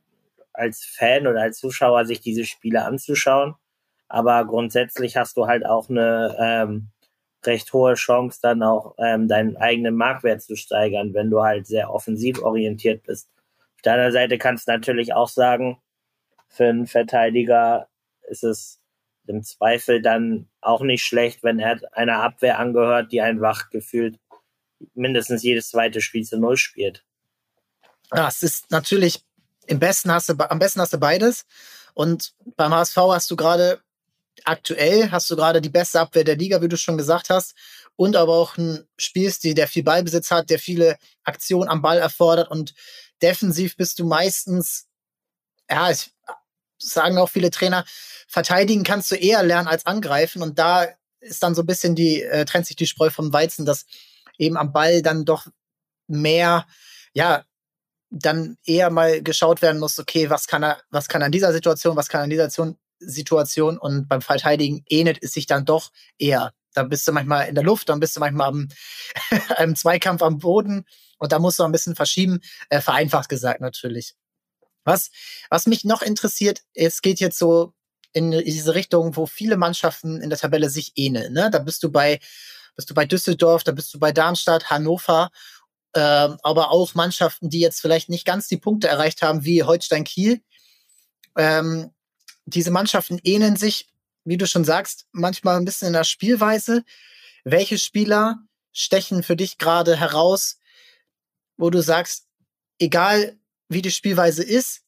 [0.53, 3.55] als Fan oder als Zuschauer, sich diese Spiele anzuschauen,
[4.09, 6.89] aber grundsätzlich hast du halt auch eine ähm,
[7.45, 11.93] recht hohe Chance, dann auch ähm, deinen eigenen Marktwert zu steigern, wenn du halt sehr
[11.93, 13.31] offensiv orientiert bist.
[13.77, 15.81] Auf deiner Seite kannst du natürlich auch sagen,
[16.49, 17.89] für einen Verteidiger
[18.29, 18.81] ist es
[19.27, 24.19] im Zweifel dann auch nicht schlecht, wenn er einer Abwehr angehört, die einfach gefühlt
[24.95, 27.05] mindestens jedes zweite Spiel zu Null spielt.
[28.13, 29.25] Ja, es ist natürlich
[29.71, 31.47] im besten hast du, am besten hast du beides.
[31.95, 33.81] Und beim HSV hast du gerade
[34.45, 37.55] aktuell hast du gerade die beste Abwehr der Liga, wie du schon gesagt hast,
[37.97, 42.51] und aber auch ein Spielstil, der viel Ballbesitz hat, der viele Aktionen am Ball erfordert
[42.51, 42.75] und
[43.23, 44.87] defensiv bist du meistens,
[45.71, 46.11] ja, ich,
[46.79, 47.85] sagen auch viele Trainer,
[48.27, 50.89] verteidigen kannst du eher lernen als angreifen und da
[51.21, 53.85] ist dann so ein bisschen die, äh, trennt sich die Spreu vom Weizen, dass
[54.39, 55.47] eben am Ball dann doch
[56.07, 56.67] mehr,
[57.13, 57.45] ja,
[58.11, 61.53] dann eher mal geschaut werden muss, okay, was kann er, was kann er in dieser
[61.53, 65.65] Situation, was kann er in dieser Situation, Situation und beim Verteidigen ähnelt es sich dann
[65.65, 66.53] doch eher.
[66.75, 68.69] Da bist du manchmal in der Luft, dann bist du manchmal am,
[69.59, 70.85] im Zweikampf am Boden
[71.19, 74.15] und da musst du ein bisschen verschieben, äh, vereinfacht gesagt natürlich.
[74.85, 75.11] Was,
[75.51, 77.75] was mich noch interessiert, es geht jetzt so
[78.13, 81.33] in diese Richtung, wo viele Mannschaften in der Tabelle sich ähneln.
[81.33, 81.51] Ne?
[81.51, 82.19] Da bist du bei,
[82.77, 85.31] bist du bei Düsseldorf, da bist du bei Darmstadt, Hannover,
[85.95, 90.05] ähm, aber auch Mannschaften, die jetzt vielleicht nicht ganz die Punkte erreicht haben wie Holstein
[90.05, 90.41] Kiel.
[91.37, 91.91] Ähm,
[92.45, 93.89] diese Mannschaften ähneln sich,
[94.25, 96.85] wie du schon sagst, manchmal ein bisschen in der Spielweise.
[97.45, 98.39] Welche Spieler
[98.73, 100.59] stechen für dich gerade heraus,
[101.57, 102.27] wo du sagst,
[102.79, 104.83] egal wie die Spielweise ist,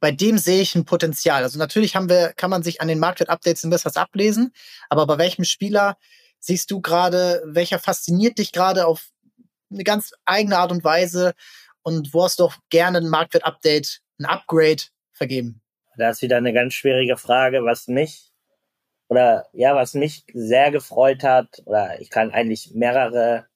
[0.00, 1.42] bei dem sehe ich ein Potenzial.
[1.42, 4.52] Also natürlich haben wir, kann man sich an den Marktwert-Updates ein bisschen was ablesen,
[4.88, 5.96] aber bei welchem Spieler
[6.38, 9.08] siehst du gerade, welcher fasziniert dich gerade auf
[9.70, 11.34] eine ganz eigene Art und Weise
[11.82, 15.62] und wo hast du auch gerne ein Marktwert-Update, ein Upgrade vergeben?
[15.96, 18.30] Das ist wieder eine ganz schwierige Frage, was mich
[19.08, 23.46] oder ja, was mich sehr gefreut hat, oder ich kann eigentlich mehrere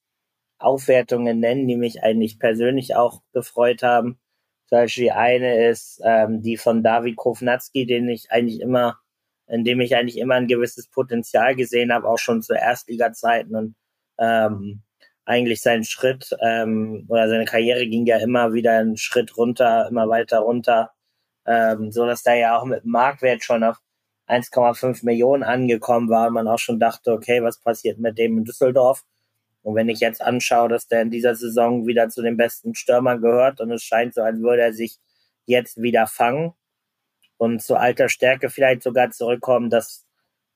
[0.59, 4.21] Aufwertungen nennen, die mich eigentlich persönlich auch gefreut haben.
[4.69, 8.99] Zum Beispiel die eine ist ähm, die von David Kovnatski, den ich eigentlich immer,
[9.49, 13.75] in dem ich eigentlich immer ein gewisses Potenzial gesehen habe, auch schon zu Erstliga-Zeiten und
[14.19, 14.83] ähm,
[15.25, 20.09] eigentlich sein Schritt ähm, oder seine Karriere ging ja immer wieder einen Schritt runter, immer
[20.09, 20.93] weiter runter,
[21.51, 23.79] ähm, so dass da ja auch mit Marktwert schon auf
[24.29, 28.45] 1,5 Millionen angekommen war und man auch schon dachte, okay, was passiert mit dem in
[28.45, 29.05] Düsseldorf?
[29.63, 33.21] Und wenn ich jetzt anschaue, dass der in dieser Saison wieder zu den besten Stürmern
[33.21, 34.99] gehört und es scheint so, als würde er sich
[35.47, 36.55] jetzt wieder fangen
[37.37, 40.07] und zu alter Stärke vielleicht sogar zurückkommen, das,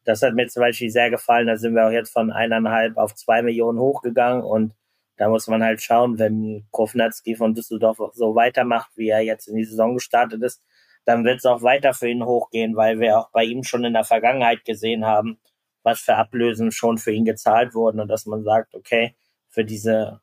[0.04, 1.48] das hat mir zum Beispiel sehr gefallen.
[1.48, 4.74] Da sind wir auch jetzt von eineinhalb auf zwei Millionen hochgegangen und
[5.16, 9.57] da muss man halt schauen, wenn Kofnatski von Düsseldorf so weitermacht, wie er jetzt in
[9.57, 10.62] die Saison gestartet ist,
[11.04, 13.92] dann wird es auch weiter für ihn hochgehen, weil wir auch bei ihm schon in
[13.92, 15.38] der Vergangenheit gesehen haben,
[15.82, 19.14] was für Ablösen schon für ihn gezahlt wurden und dass man sagt, okay,
[19.48, 20.20] für diese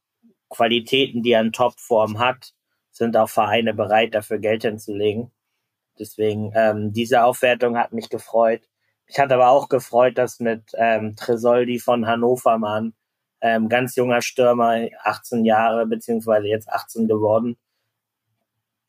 [0.49, 2.53] Qualitäten, die er in Topform hat,
[2.91, 5.31] sind auch Vereine bereit, dafür Geld hinzulegen.
[5.99, 8.61] Deswegen, ähm, diese Aufwertung hat mich gefreut.
[9.05, 12.93] Ich hatte aber auch gefreut, dass mit ähm, Tresoldi von Hannover Mann,
[13.41, 17.57] ähm, ganz junger Stürmer, 18 Jahre, beziehungsweise jetzt 18 geworden,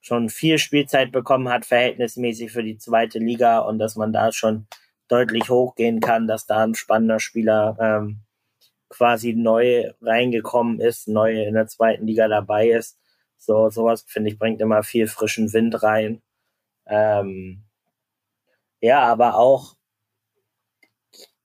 [0.03, 4.67] schon viel Spielzeit bekommen hat, verhältnismäßig für die zweite Liga und dass man da schon
[5.09, 8.21] deutlich hochgehen kann, dass da ein spannender Spieler ähm,
[8.89, 12.99] quasi neu reingekommen ist, neu in der zweiten Liga dabei ist.
[13.39, 16.21] So, sowas, finde ich, bringt immer viel frischen Wind rein.
[16.87, 17.63] Ähm,
[18.81, 19.77] ja, aber auch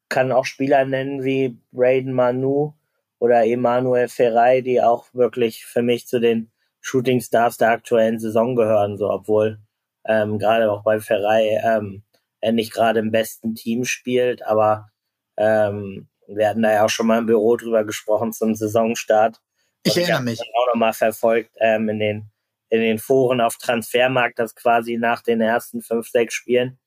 [0.09, 2.73] kann auch Spieler nennen wie Braden Manu
[3.19, 6.51] oder Emanuel Ferrei, die auch wirklich für mich zu den
[6.87, 9.59] Shooting Stars der aktuellen Saison gehören, so obwohl
[10.05, 12.03] ähm, gerade auch bei Ferrei ähm,
[12.39, 14.87] er nicht gerade im besten Team spielt, aber
[15.35, 19.41] ähm, wir hatten da ja auch schon mal im Büro drüber gesprochen zum Saisonstart.
[19.83, 20.39] Ich erinnere mich.
[20.39, 22.31] Ich auch nochmal verfolgt ähm, in den
[22.69, 26.79] in den Foren auf Transfermarkt, dass quasi nach den ersten fünf, sechs Spielen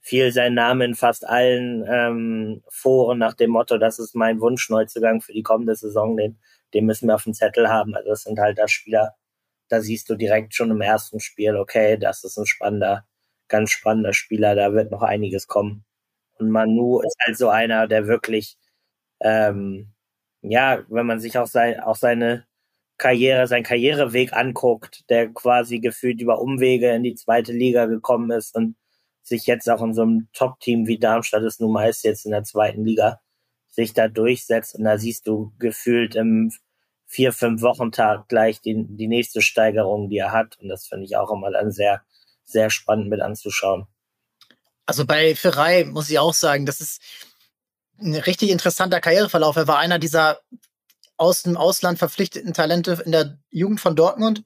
[0.00, 5.20] fiel sein Name in fast allen ähm, Foren nach dem Motto, das ist mein Wunschneuzugang
[5.20, 6.38] für die kommende Saison, den,
[6.72, 7.94] den müssen wir auf dem Zettel haben.
[7.94, 9.16] Also das sind halt da Spieler,
[9.68, 13.06] da siehst du direkt schon im ersten Spiel, okay, das ist ein spannender,
[13.48, 15.84] ganz spannender Spieler, da wird noch einiges kommen.
[16.38, 18.56] Und Manu ist halt so einer, der wirklich,
[19.20, 19.92] ähm,
[20.42, 22.46] ja, wenn man sich auch, sein, auch seine
[22.98, 28.54] Karriere, sein Karriereweg anguckt, der quasi gefühlt über Umwege in die zweite Liga gekommen ist
[28.56, 28.76] und
[29.22, 32.44] sich jetzt auch in so einem Top-Team wie Darmstadt ist nun meist jetzt in der
[32.44, 33.20] zweiten Liga,
[33.68, 34.74] sich da durchsetzt.
[34.74, 36.52] Und da siehst du gefühlt im
[37.08, 40.58] vier, fünf Wochentag gleich die, die nächste Steigerung, die er hat.
[40.60, 42.02] Und das finde ich auch immer dann sehr,
[42.44, 43.86] sehr spannend mit anzuschauen.
[44.86, 47.02] Also bei Ferrei muss ich auch sagen, das ist
[47.98, 49.56] ein richtig interessanter Karriereverlauf.
[49.56, 50.40] Er war einer dieser
[51.16, 54.44] aus dem Ausland verpflichteten Talente in der Jugend von Dortmund,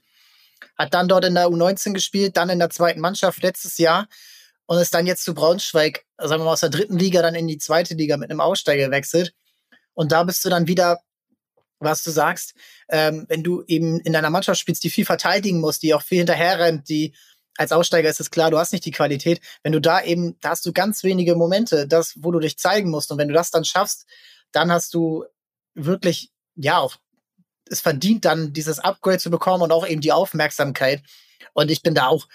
[0.79, 4.09] hat dann dort in der U19 gespielt, dann in der zweiten Mannschaft letztes Jahr
[4.67, 7.49] und ist dann jetzt zu Braunschweig, sagen wir mal aus der dritten Liga, dann in
[7.49, 9.35] die zweite Liga mit einem Aussteiger gewechselt.
[9.93, 11.01] Und da bist du dann wieder
[11.83, 12.55] was du sagst,
[12.89, 16.19] ähm, wenn du eben in deiner Mannschaft spielst, die viel verteidigen muss, die auch viel
[16.19, 17.15] hinterher rennt, die
[17.57, 19.41] als Aussteiger ist es klar, du hast nicht die Qualität.
[19.63, 22.91] Wenn du da eben, da hast du ganz wenige Momente, das, wo du dich zeigen
[22.91, 23.13] musst.
[23.13, 24.07] Und wenn du das dann schaffst,
[24.53, 25.25] dann hast du
[25.75, 26.97] wirklich, ja, auch,
[27.69, 31.03] es verdient dann, dieses Upgrade zu bekommen und auch eben die Aufmerksamkeit.
[31.53, 32.27] Und ich bin da auch,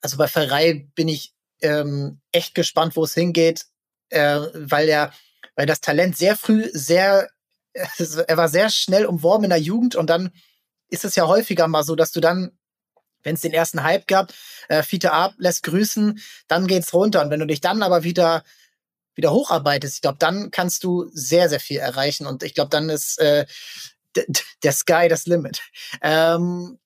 [0.00, 3.66] also bei Ferrei bin ich ähm, echt gespannt, wo es hingeht,
[4.10, 5.12] äh, weil er,
[5.56, 7.28] weil das Talent sehr früh sehr
[8.26, 10.30] er war sehr schnell umworben in der Jugend und dann
[10.88, 12.52] ist es ja häufiger mal so, dass du dann,
[13.22, 14.32] wenn es den ersten Hype gab,
[14.68, 17.22] äh, Fiete Ab lässt grüßen, dann geht's runter.
[17.22, 18.44] Und wenn du dich dann aber wieder
[19.16, 22.26] wieder hocharbeitest, ich glaube, dann kannst du sehr, sehr viel erreichen.
[22.26, 23.46] Und ich glaube, dann ist äh,
[24.62, 25.62] der Sky das Limit.
[26.02, 26.78] Ähm,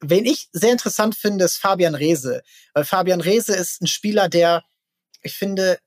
[0.00, 2.42] wen ich sehr interessant finde, ist Fabian Reese.
[2.74, 4.64] Weil Fabian Reese ist ein Spieler, der
[5.22, 5.78] ich finde,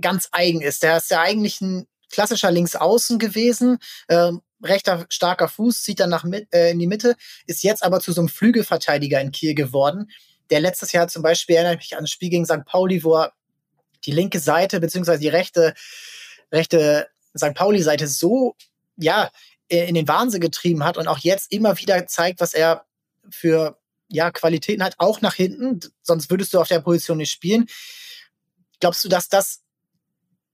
[0.00, 0.82] ganz eigen ist.
[0.82, 6.24] Der ist ja eigentlich ein klassischer Linksaußen gewesen, ähm, rechter starker Fuß, zieht dann nach
[6.52, 10.10] äh, in die Mitte, ist jetzt aber zu so einem Flügelverteidiger in Kiel geworden.
[10.50, 12.64] Der letztes Jahr zum Beispiel erinnert mich an ein Spiel gegen St.
[12.66, 13.32] Pauli, wo er
[14.04, 15.74] die linke Seite beziehungsweise die rechte
[16.52, 17.54] rechte St.
[17.54, 18.56] Pauli-Seite so
[18.96, 19.30] ja
[19.68, 22.86] in den Wahnsinn getrieben hat und auch jetzt immer wieder zeigt, was er
[23.30, 25.80] für ja, Qualitäten hat, auch nach hinten.
[26.02, 27.66] Sonst würdest du auf der Position nicht spielen.
[28.80, 29.62] Glaubst du, dass das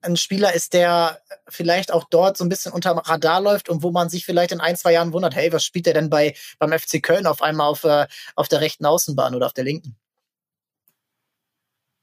[0.07, 3.91] ein Spieler ist, der vielleicht auch dort so ein bisschen unter Radar läuft und wo
[3.91, 6.73] man sich vielleicht in ein, zwei Jahren wundert, hey, was spielt der denn bei, beim
[6.73, 9.97] FC Köln auf einmal auf, äh, auf der rechten Außenbahn oder auf der linken?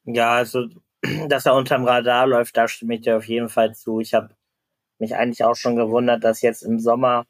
[0.05, 0.67] Ja, also,
[1.29, 3.99] dass er unterm Radar läuft, da stimme ich dir auf jeden Fall zu.
[3.99, 4.35] Ich habe
[4.99, 7.25] mich eigentlich auch schon gewundert, dass jetzt im Sommer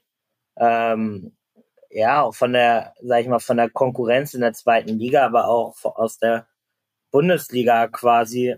[0.57, 1.35] ähm,
[1.89, 5.47] ja auch von der, sag ich mal, von der Konkurrenz in der zweiten Liga, aber
[5.47, 6.47] auch aus der
[7.11, 8.55] Bundesliga quasi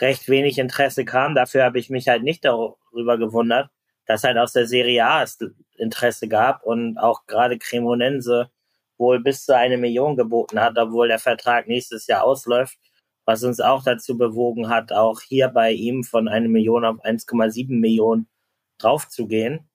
[0.00, 1.34] recht wenig Interesse kam.
[1.34, 3.70] Dafür habe ich mich halt nicht darüber gewundert,
[4.06, 5.38] dass halt aus der Serie A es
[5.76, 8.50] Interesse gab und auch gerade Cremonense
[8.98, 12.78] wohl bis zu eine Million geboten hat, obwohl der Vertrag nächstes Jahr ausläuft,
[13.24, 17.80] was uns auch dazu bewogen hat, auch hier bei ihm von eine Million auf 1,7
[17.80, 18.28] Millionen
[18.78, 19.68] draufzugehen.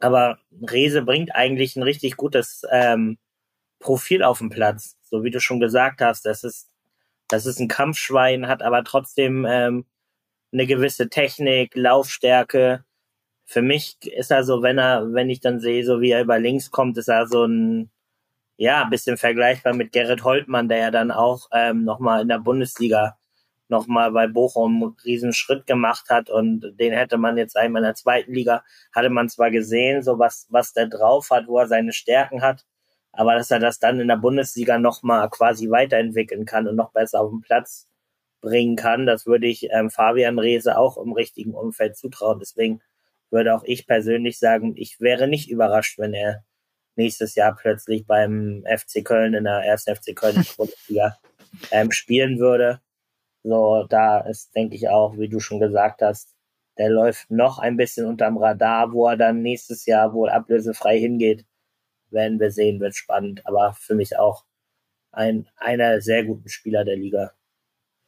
[0.00, 3.18] Aber Rese bringt eigentlich ein richtig gutes ähm,
[3.78, 6.26] Profil auf den Platz, so wie du schon gesagt hast.
[6.26, 6.70] Das ist
[7.34, 9.86] das ist ein Kampfschwein, hat aber trotzdem ähm,
[10.52, 12.84] eine gewisse Technik, Laufstärke.
[13.46, 16.38] Für mich ist er so, wenn er, wenn ich dann sehe, so wie er über
[16.38, 17.90] links kommt, ist er so ein,
[18.56, 23.16] ja, bisschen vergleichbar mit Gerrit Holtmann, der ja dann auch ähm, nochmal in der Bundesliga
[23.68, 27.86] nochmal bei Bochum einen riesen Schritt gemacht hat und den hätte man jetzt einmal in
[27.86, 28.62] der zweiten Liga,
[28.94, 32.64] hatte man zwar gesehen, so was, was der drauf hat, wo er seine Stärken hat,
[33.16, 37.20] aber dass er das dann in der Bundesliga nochmal quasi weiterentwickeln kann und noch besser
[37.20, 37.88] auf den Platz
[38.40, 42.38] bringen kann, das würde ich ähm, Fabian Reese auch im richtigen Umfeld zutrauen.
[42.40, 42.80] Deswegen
[43.30, 46.44] würde auch ich persönlich sagen, ich wäre nicht überrascht, wenn er
[46.96, 51.16] nächstes Jahr plötzlich beim FC Köln in der ersten FC Köln Bundesliga
[51.70, 52.80] ähm, spielen würde.
[53.42, 56.34] So, da ist, denke ich auch, wie du schon gesagt hast,
[56.78, 61.44] der läuft noch ein bisschen unterm Radar, wo er dann nächstes Jahr wohl ablösefrei hingeht
[62.14, 64.44] werden wir sehen, wird spannend, aber für mich auch
[65.12, 67.32] ein, einer sehr guten Spieler der Liga.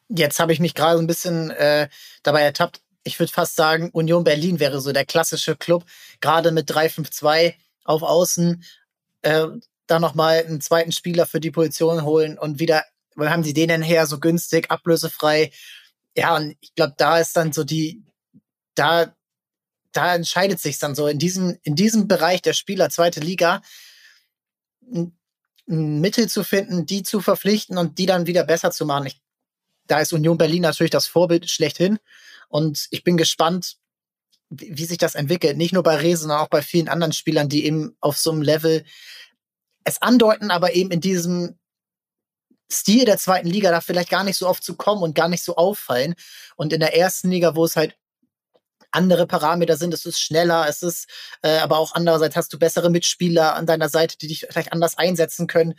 [0.09, 1.89] Jetzt habe ich mich gerade ein bisschen äh,
[2.23, 2.81] dabei ertappt.
[3.05, 5.85] Ich würde fast sagen, Union Berlin wäre so der klassische Club,
[6.21, 8.65] gerade mit 3-5-2 auf Außen,
[9.23, 9.47] äh,
[9.87, 13.69] da nochmal einen zweiten Spieler für die Position holen und wieder, weil haben sie den
[13.69, 15.53] denn her, so günstig, ablösefrei.
[16.17, 18.05] Ja, und ich glaube, da ist dann so die,
[18.75, 19.15] da,
[19.93, 23.63] da entscheidet sich dann so in diesem, in diesem Bereich der Spieler, zweite Liga,
[25.67, 29.07] Mittel zu finden, die zu verpflichten und die dann wieder besser zu machen.
[29.07, 29.21] Ich,
[29.87, 31.99] da ist Union Berlin natürlich das Vorbild schlechthin.
[32.49, 33.77] Und ich bin gespannt,
[34.49, 35.57] wie, wie sich das entwickelt.
[35.57, 38.43] Nicht nur bei Rese, sondern auch bei vielen anderen Spielern, die eben auf so einem
[38.43, 38.85] Level
[39.85, 41.59] es andeuten, aber eben in diesem
[42.71, 45.45] Stil der zweiten Liga da vielleicht gar nicht so oft zu kommen und gar nicht
[45.45, 46.15] so auffallen.
[46.57, 47.97] Und in der ersten Liga, wo es halt
[48.97, 49.95] andere Parameter sind.
[49.95, 51.09] Es ist schneller, es ist,
[51.43, 54.99] äh, aber auch andererseits hast du bessere Mitspieler an deiner Seite, die dich vielleicht anders
[54.99, 55.75] einsetzen können.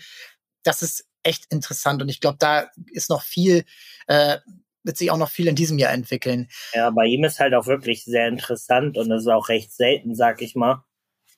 [0.64, 3.66] Das ist echt interessant und ich glaube, da ist noch viel,
[4.08, 4.38] äh,
[4.84, 6.48] wird sich auch noch viel in diesem Jahr entwickeln.
[6.74, 10.16] Ja, bei ihm ist halt auch wirklich sehr interessant und das ist auch recht selten,
[10.16, 10.84] sag ich mal.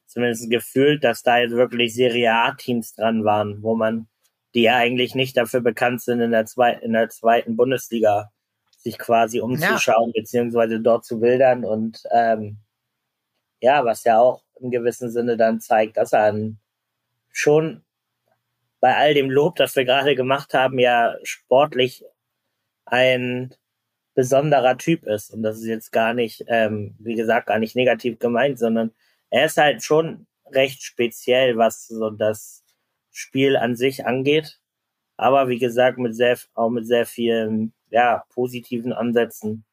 [0.05, 4.07] Zumindest gefühlt, dass da jetzt wirklich Serie A-Teams dran waren, wo man,
[4.53, 8.31] die ja eigentlich nicht dafür bekannt sind, in der, zwei, in der zweiten Bundesliga
[8.79, 10.21] sich quasi umzuschauen, ja.
[10.21, 12.57] beziehungsweise dort zu wildern und ähm,
[13.61, 16.33] ja, was ja auch im gewissen Sinne dann zeigt, dass er
[17.31, 17.83] schon
[18.79, 22.05] bei all dem Lob, das wir gerade gemacht haben, ja sportlich
[22.85, 23.53] ein
[24.13, 25.33] besonderer Typ ist.
[25.33, 28.91] Und das ist jetzt gar nicht, ähm, wie gesagt, gar nicht negativ gemeint, sondern
[29.29, 32.63] er ist halt schon recht speziell, was so das
[33.11, 34.59] Spiel an sich angeht.
[35.17, 39.65] Aber wie gesagt, mit sehr, auch mit sehr vielen ja, positiven Ansätzen.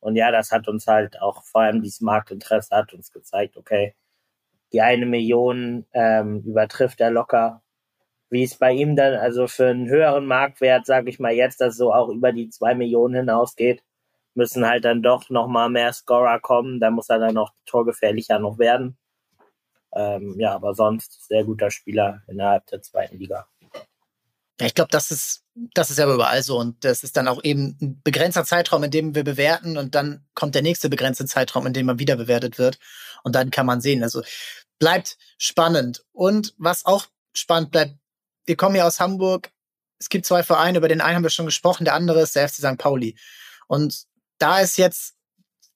[0.00, 3.94] Und ja, das hat uns halt auch, vor allem dieses Marktinteresse hat uns gezeigt, okay,
[4.72, 7.62] die eine Million ähm, übertrifft er locker.
[8.30, 11.76] Wie es bei ihm dann, also für einen höheren Marktwert, sage ich mal jetzt, dass
[11.76, 13.82] so auch über die zwei Millionen hinausgeht,
[14.34, 16.80] müssen halt dann doch nochmal mehr Scorer kommen.
[16.80, 18.96] Da muss er dann noch torgefährlicher noch werden.
[19.94, 23.46] Ähm, ja, aber sonst sehr guter Spieler innerhalb der zweiten Liga.
[24.62, 25.42] Ja, ich glaube, das ist,
[25.74, 26.56] das ist ja überall so.
[26.56, 29.76] Und das ist dann auch eben ein begrenzter Zeitraum, in dem wir bewerten.
[29.76, 32.78] Und dann kommt der nächste begrenzte Zeitraum, in dem man wieder bewertet wird.
[33.24, 34.04] Und dann kann man sehen.
[34.04, 34.22] Also
[34.78, 36.04] bleibt spannend.
[36.12, 37.96] Und was auch spannend bleibt,
[38.46, 39.50] wir kommen ja aus Hamburg.
[39.98, 42.48] es gibt zwei Vereine, über den einen haben wir schon gesprochen, der andere ist der
[42.48, 42.78] FC St.
[42.78, 43.16] Pauli.
[43.66, 44.04] Und
[44.38, 45.16] da ist jetzt,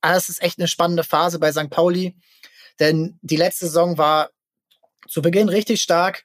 [0.01, 1.71] das ist echt eine spannende Phase bei St.
[1.71, 2.17] Pauli,
[2.79, 4.31] denn die letzte Saison war
[5.09, 6.25] zu Beginn richtig stark.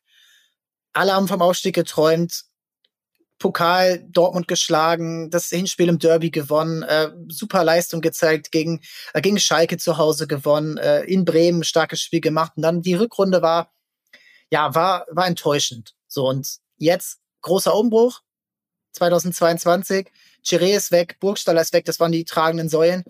[0.93, 2.51] Alle haben vom Aufstieg geträumt.
[3.41, 8.81] Pokal Dortmund geschlagen, das Hinspiel im Derby gewonnen, äh, super Leistung gezeigt, gegen,
[9.13, 12.93] äh, gegen Schalke zu Hause gewonnen, äh, in Bremen starkes Spiel gemacht und dann die
[12.93, 13.73] Rückrunde war,
[14.51, 15.95] ja, war, war enttäuschend.
[16.07, 18.21] So und jetzt großer Umbruch,
[18.93, 20.11] 2022,
[20.45, 23.03] Chiré ist weg, Burgstaller ist weg, das waren die tragenden Säulen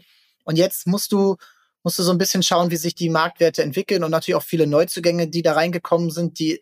[0.46, 1.36] und jetzt musst du
[1.84, 4.68] musst du so ein bisschen schauen, wie sich die Marktwerte entwickeln und natürlich auch viele
[4.68, 6.62] Neuzugänge, die da reingekommen sind, die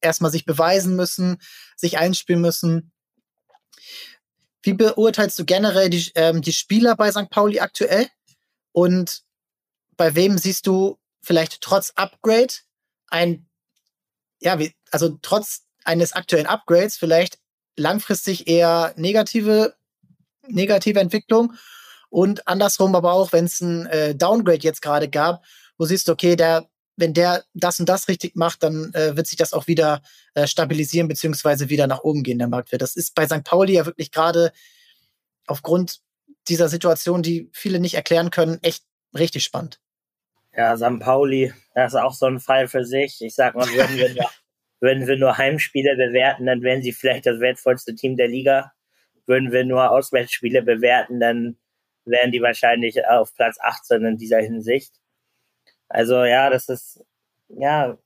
[0.00, 1.36] erstmal sich beweisen müssen,
[1.76, 2.92] sich einspielen müssen.
[4.62, 7.30] Wie beurteilst du generell die, ähm, die Spieler bei St.
[7.30, 8.08] Pauli aktuell?
[8.72, 9.22] Und
[9.96, 12.52] bei wem siehst du vielleicht trotz Upgrade
[13.08, 13.46] ein,
[14.40, 17.38] ja, wie, also trotz eines aktuellen Upgrades vielleicht
[17.76, 19.74] langfristig eher negative,
[20.46, 21.54] negative Entwicklung
[22.08, 25.44] und andersrum aber auch, wenn es ein äh, Downgrade jetzt gerade gab,
[25.78, 29.26] wo siehst du, okay, der wenn der das und das richtig macht, dann äh, wird
[29.26, 30.02] sich das auch wieder
[30.34, 32.82] äh, stabilisieren beziehungsweise wieder nach oben gehen, der Marktwert.
[32.82, 33.44] Das ist bei St.
[33.44, 34.52] Pauli ja wirklich gerade
[35.46, 36.00] aufgrund
[36.48, 38.84] dieser Situation, die viele nicht erklären können, echt
[39.16, 39.80] richtig spannend.
[40.56, 41.00] Ja, St.
[41.00, 43.20] Pauli, das ist auch so ein Fall für sich.
[43.20, 44.30] Ich sag mal, würden wir nur,
[44.80, 48.72] würden wir nur Heimspiele bewerten, dann wären sie vielleicht das wertvollste Team der Liga.
[49.26, 51.56] Würden wir nur Auswärtsspiele bewerten, dann
[52.04, 54.92] wären die wahrscheinlich auf Platz 18 in dieser Hinsicht.
[55.94, 57.04] Also ja, das ist,
[57.48, 57.96] ja,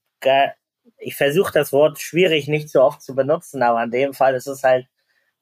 [0.99, 4.47] ich versuche das Wort schwierig nicht so oft zu benutzen, aber in dem Fall ist
[4.47, 4.86] es halt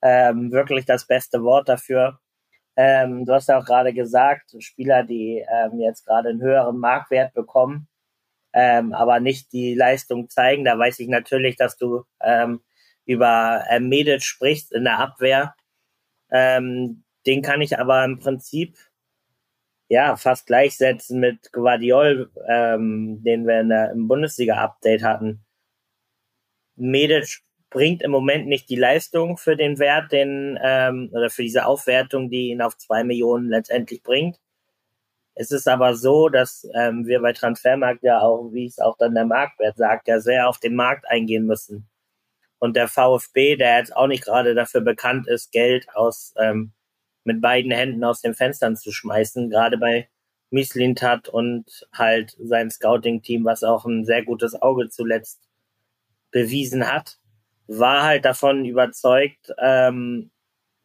[0.03, 2.21] ähm, wirklich das beste Wort dafür.
[2.77, 7.35] Ähm, du hast ja auch gerade gesagt, Spieler, die ähm, jetzt gerade einen höheren Marktwert
[7.35, 7.89] bekommen,
[8.55, 10.65] ähm, aber nicht die Leistung zeigen.
[10.65, 12.63] Da weiß ich natürlich, dass du ähm,
[13.07, 15.57] über äh, Medic sprichst in der Abwehr.
[16.31, 18.77] Ähm, den kann ich aber im Prinzip
[19.89, 25.45] ja, fast gleichsetzen mit Guardiol, ähm, den wir in der, im Bundesliga-Update hatten.
[26.77, 31.67] Medic bringt im Moment nicht die Leistung für den Wert, den, ähm, oder für diese
[31.67, 34.39] Aufwertung, die ihn auf zwei Millionen letztendlich bringt.
[35.35, 39.15] Es ist aber so, dass ähm, wir bei Transfermarkt ja auch, wie es auch dann
[39.15, 41.89] der Marktwert sagt, ja sehr auf den Markt eingehen müssen.
[42.59, 46.73] Und der VfB, der jetzt auch nicht gerade dafür bekannt ist, Geld aus ähm,
[47.27, 50.09] mit beiden Händen aus den Fenstern zu schmeißen, gerade bei
[50.51, 55.41] Mislintat und halt sein Scouting-Team, was auch ein sehr gutes Auge zuletzt
[56.31, 57.19] bewiesen hat,
[57.67, 60.31] war halt davon überzeugt, ähm,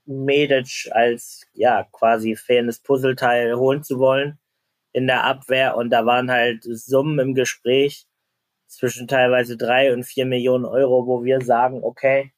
[0.05, 4.39] Medic als ja quasi fairendes Puzzleteil holen zu wollen
[4.93, 8.07] in der Abwehr und da waren halt Summen im Gespräch
[8.67, 12.33] zwischen teilweise drei und vier Millionen Euro, wo wir sagen, okay,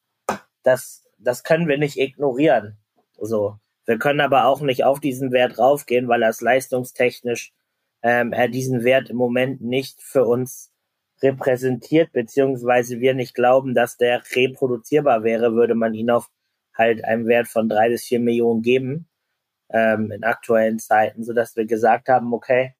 [0.62, 2.76] das das können wir nicht ignorieren.
[3.18, 7.52] So wir können aber auch nicht auf diesen Wert raufgehen, weil das leistungstechnisch
[8.02, 10.70] ähm, er diesen Wert im Moment nicht für uns
[11.22, 16.30] repräsentiert, beziehungsweise wir nicht glauben, dass der reproduzierbar wäre, würde man ihn auf
[16.74, 19.08] halt einem Wert von drei bis vier Millionen geben
[19.70, 22.74] ähm, in aktuellen Zeiten, so dass wir gesagt haben, okay,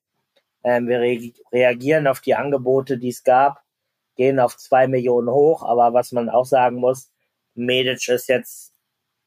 [0.62, 3.62] ähm, wir re reagieren auf die Angebote, die es gab,
[4.16, 7.10] gehen auf zwei Millionen hoch, aber was man auch sagen muss,
[7.54, 8.73] Medic ist jetzt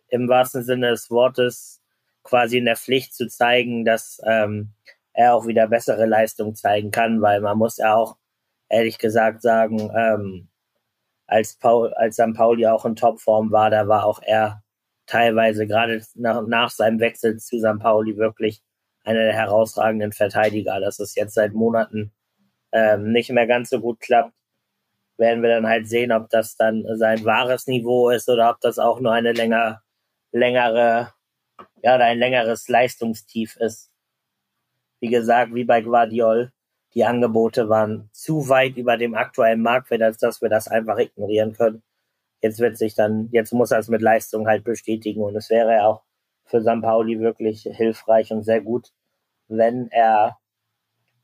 [0.09, 1.81] im wahrsten Sinne des Wortes
[2.23, 4.73] quasi in der Pflicht zu zeigen, dass ähm,
[5.13, 8.17] er auch wieder bessere Leistung zeigen kann, weil man muss ja auch
[8.69, 10.49] ehrlich gesagt sagen, ähm,
[11.25, 12.33] als Paul, als St.
[12.35, 14.63] Pauli auch in Topform war, da war auch er
[15.05, 17.79] teilweise gerade nach, nach seinem Wechsel zu St.
[17.79, 18.61] Pauli wirklich
[19.03, 20.79] einer der herausragenden Verteidiger.
[20.79, 22.13] Dass es jetzt seit Monaten
[22.71, 24.33] ähm, nicht mehr ganz so gut klappt,
[25.17, 28.77] werden wir dann halt sehen, ob das dann sein wahres Niveau ist oder ob das
[28.77, 29.81] auch nur eine länger
[30.37, 31.13] längere,
[31.83, 33.91] ja, ein längeres Leistungstief ist.
[34.99, 36.51] Wie gesagt, wie bei Guardiol,
[36.93, 41.53] die Angebote waren zu weit über dem aktuellen Marktwert, als dass wir das einfach ignorieren
[41.53, 41.83] können.
[42.41, 45.83] Jetzt wird sich dann, jetzt muss er es mit Leistung halt bestätigen und es wäre
[45.85, 46.03] auch
[46.45, 46.81] für St.
[46.81, 48.91] Pauli wirklich hilfreich und sehr gut,
[49.47, 50.37] wenn er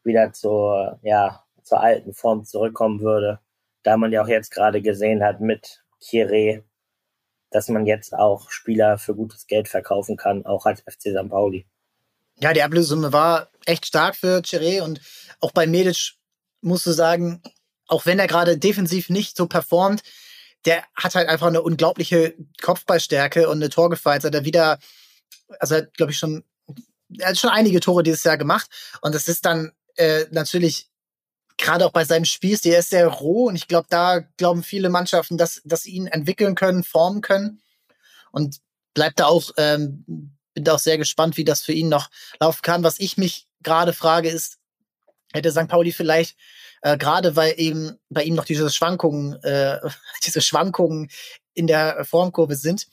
[0.04, 3.40] wieder zur, ja, zur alten Form zurückkommen würde,
[3.84, 6.64] da man ja auch jetzt gerade gesehen hat mit Kire,
[7.54, 11.30] dass man jetzt auch Spieler für gutes Geld verkaufen kann, auch als FC St.
[11.30, 11.66] Pauli.
[12.40, 15.00] Ja, die Ablösesumme war echt stark für Chiré und
[15.40, 16.14] auch bei Medic
[16.62, 17.42] musst du sagen,
[17.88, 20.02] auch wenn er gerade defensiv nicht so performt,
[20.66, 24.80] der hat halt einfach eine unglaubliche Kopfballstärke und eine Torgefalter, der wieder,
[25.60, 26.44] also glaube ich schon,
[27.20, 28.70] er hat schon einige Tore dieses Jahr gemacht
[29.02, 30.90] und das ist dann äh, natürlich
[31.58, 34.90] gerade auch bei seinem Spielstil, der ist sehr roh und ich glaube, da glauben viele
[34.90, 37.62] Mannschaften, dass, dass sie ihn entwickeln können, formen können.
[38.32, 38.60] und
[38.94, 40.06] bleibt da auch, ähm,
[40.54, 42.84] bin da auch sehr gespannt, wie das für ihn noch laufen kann.
[42.84, 44.60] Was ich mich gerade frage, ist,
[45.34, 45.68] hätte St.
[45.68, 46.36] Pauli vielleicht
[46.84, 49.80] äh, gerade weil eben bei ihm noch diese Schwankungen, äh,
[50.26, 51.10] diese Schwankungen
[51.54, 52.88] in der Formkurve sind,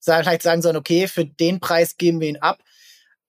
[0.00, 2.62] vielleicht sagen sollen, okay, für den Preis geben wir ihn ab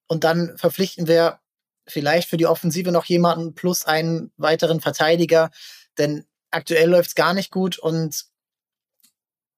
[0.06, 1.40] und dann verpflichten wir
[1.86, 5.50] vielleicht für die Offensive noch jemanden plus einen weiteren Verteidiger,
[5.98, 8.24] denn aktuell läuft es gar nicht gut und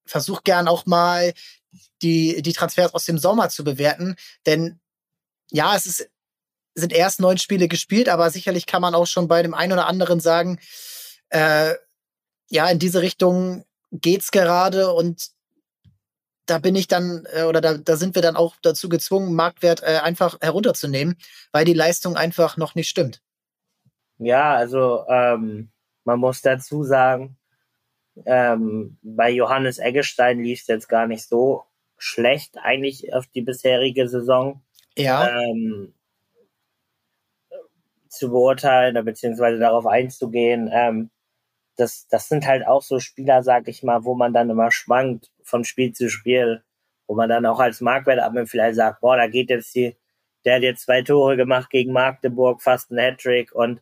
[0.06, 1.34] versuch gern auch mal
[2.02, 4.16] die, die Transfers aus dem Sommer zu bewerten,
[4.46, 4.80] denn
[5.50, 6.10] ja, es ist,
[6.74, 9.86] sind erst neun Spiele gespielt, aber sicherlich kann man auch schon bei dem einen oder
[9.86, 10.58] anderen sagen,
[11.30, 11.74] äh,
[12.48, 15.30] ja, in diese Richtung geht's gerade und
[16.46, 19.82] da bin ich dann, äh, oder da, da sind wir dann auch dazu gezwungen, Marktwert
[19.82, 21.16] äh, einfach herunterzunehmen,
[21.52, 23.22] weil die Leistung einfach noch nicht stimmt.
[24.18, 25.70] Ja, also ähm,
[26.04, 27.36] man muss dazu sagen,
[28.24, 31.64] ähm, bei Johannes Eggestein lief es jetzt gar nicht so
[31.98, 34.62] schlecht eigentlich auf die bisherige Saison.
[34.96, 35.28] Ja.
[35.28, 35.92] Ähm,
[38.08, 40.70] zu beurteilen, beziehungsweise darauf einzugehen.
[40.72, 41.10] Ähm,
[41.76, 45.30] das, das sind halt auch so Spieler, sag ich mal, wo man dann immer schwankt
[45.46, 46.62] von Spiel zu Spiel,
[47.06, 49.96] wo man dann auch als Marktwertabnehmer vielleicht sagt, boah, da geht jetzt die,
[50.44, 53.80] der hat jetzt zwei Tore gemacht gegen Magdeburg, fast ein Hattrick und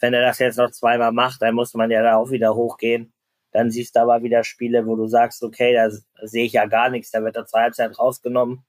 [0.00, 3.12] wenn er das jetzt noch zweimal macht, dann muss man ja da auch wieder hochgehen.
[3.52, 5.88] Dann siehst du aber wieder Spiele, wo du sagst, okay, da
[6.26, 8.64] sehe ich ja gar nichts, da wird er zur Halbzeit rausgenommen.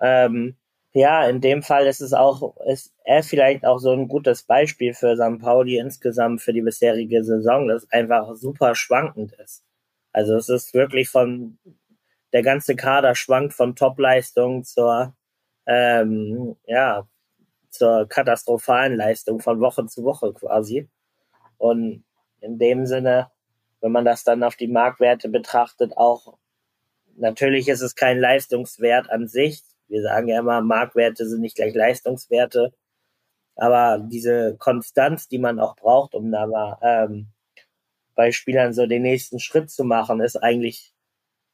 [0.00, 0.56] Ähm,
[0.94, 4.94] ja, in dem Fall ist es auch, ist er vielleicht auch so ein gutes Beispiel
[4.94, 5.38] für St.
[5.40, 9.65] Pauli insgesamt für die bisherige Saison, das einfach super schwankend ist.
[10.16, 11.58] Also es ist wirklich von,
[12.32, 15.14] der ganze Kader schwankt von Topleistung zur,
[15.66, 17.06] ähm, ja,
[17.68, 20.88] zur katastrophalen Leistung von Woche zu Woche quasi.
[21.58, 22.02] Und
[22.40, 23.30] in dem Sinne,
[23.82, 26.38] wenn man das dann auf die Marktwerte betrachtet, auch
[27.14, 31.74] natürlich ist es kein Leistungswert an sich, wir sagen ja immer, Marktwerte sind nicht gleich
[31.74, 32.72] Leistungswerte.
[33.54, 37.28] Aber diese Konstanz, die man auch braucht, um da mal ähm,
[38.16, 40.92] bei Spielern so den nächsten Schritt zu machen, ist eigentlich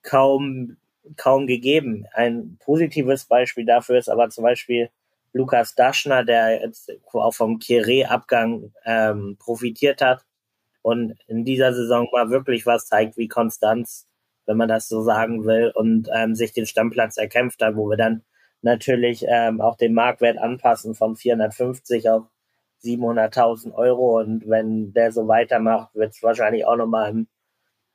[0.02, 0.78] kaum,
[1.16, 2.06] kaum gegeben.
[2.14, 4.90] Ein positives Beispiel dafür ist aber zum Beispiel
[5.34, 10.24] Lukas Daschner, der jetzt auch vom Kieré-Abgang ähm, profitiert hat
[10.82, 14.06] und in dieser Saison mal wirklich was zeigt, wie Konstanz
[14.46, 17.96] wenn man das so sagen will, und ähm, sich den Stammplatz erkämpft hat, wo wir
[17.96, 18.22] dann
[18.62, 22.24] natürlich ähm, auch den Marktwert anpassen von 450 auf
[22.82, 24.18] 700.000 Euro.
[24.20, 27.28] Und wenn der so weitermacht, wird es wahrscheinlich auch nochmal im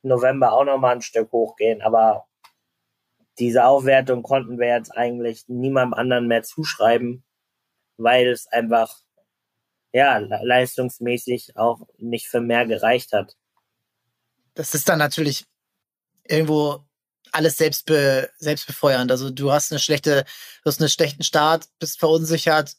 [0.02, 1.82] November auch nochmal ein Stück hochgehen.
[1.82, 2.26] Aber
[3.38, 7.24] diese Aufwertung konnten wir jetzt eigentlich niemandem anderen mehr zuschreiben,
[7.96, 8.96] weil es einfach
[9.92, 13.36] ja leistungsmäßig auch nicht für mehr gereicht hat.
[14.54, 15.46] Das ist dann natürlich
[16.24, 16.84] irgendwo
[17.32, 18.30] alles selbst, be.
[18.40, 20.24] Also du hast eine schlechte,
[20.62, 22.74] du hast einen schlechten Start, bist verunsichert,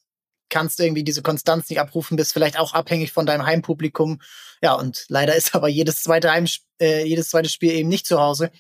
[0.50, 4.22] kannst irgendwie diese Konstanz nicht abrufen, bist vielleicht auch abhängig von deinem Heimpublikum.
[4.62, 6.46] Ja, und leider ist aber jedes zweite Heim,
[6.82, 8.52] äh, jedes zweite Spiel eben nicht zu Hause.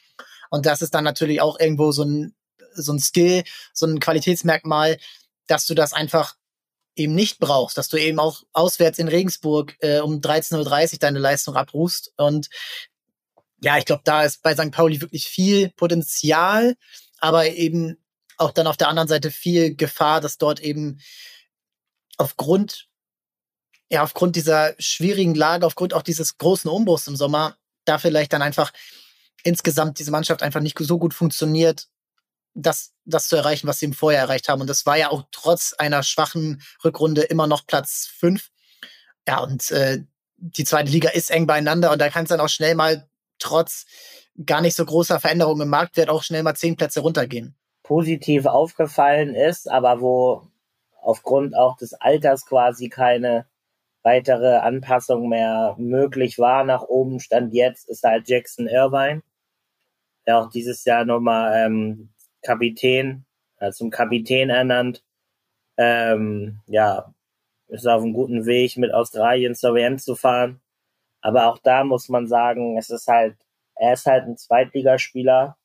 [0.49, 2.35] Und das ist dann natürlich auch irgendwo so ein,
[2.73, 4.97] so ein Skill, so ein Qualitätsmerkmal,
[5.47, 6.35] dass du das einfach
[6.95, 11.19] eben nicht brauchst, dass du eben auch auswärts in Regensburg äh, um 13.30 Uhr deine
[11.19, 12.13] Leistung abrufst.
[12.17, 12.49] Und
[13.61, 14.71] ja, ich glaube, da ist bei St.
[14.71, 16.75] Pauli wirklich viel Potenzial,
[17.19, 17.97] aber eben
[18.37, 20.99] auch dann auf der anderen Seite viel Gefahr, dass dort eben
[22.19, 22.87] aufgrund,
[23.89, 28.41] ja, aufgrund dieser schwierigen Lage, aufgrund auch dieses großen Umbruchs im Sommer, da vielleicht dann
[28.41, 28.71] einfach
[29.43, 31.87] insgesamt diese Mannschaft einfach nicht so gut funktioniert,
[32.53, 34.61] das, das zu erreichen, was sie im Vorjahr erreicht haben.
[34.61, 38.49] Und das war ja auch trotz einer schwachen Rückrunde immer noch Platz fünf.
[39.27, 40.03] Ja, und äh,
[40.37, 43.07] die zweite Liga ist eng beieinander und da kann es dann auch schnell mal
[43.39, 43.85] trotz
[44.45, 47.55] gar nicht so großer Veränderungen im Marktwert auch schnell mal zehn Plätze runtergehen.
[47.83, 50.49] Positiv aufgefallen ist, aber wo
[51.01, 53.45] aufgrund auch des Alters quasi keine
[54.03, 59.21] weitere Anpassung mehr möglich war nach oben, stand jetzt, ist halt Jackson Irvine,
[60.25, 62.09] der auch dieses Jahr nochmal ähm,
[62.41, 63.25] Kapitän,
[63.59, 65.03] äh, zum Kapitän ernannt.
[65.77, 67.13] Ähm, ja,
[67.67, 70.61] ist auf einem guten Weg, mit Australien zur WM zu fahren.
[71.21, 73.37] Aber auch da muss man sagen, es ist halt,
[73.75, 75.57] er ist halt ein Zweitligaspieler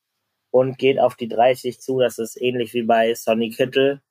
[0.51, 1.99] und geht auf die 30 zu.
[1.99, 4.01] Das ist ähnlich wie bei Sonny Kittel.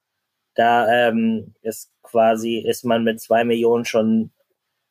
[0.55, 4.30] Da ähm, ist quasi, ist man mit zwei Millionen schon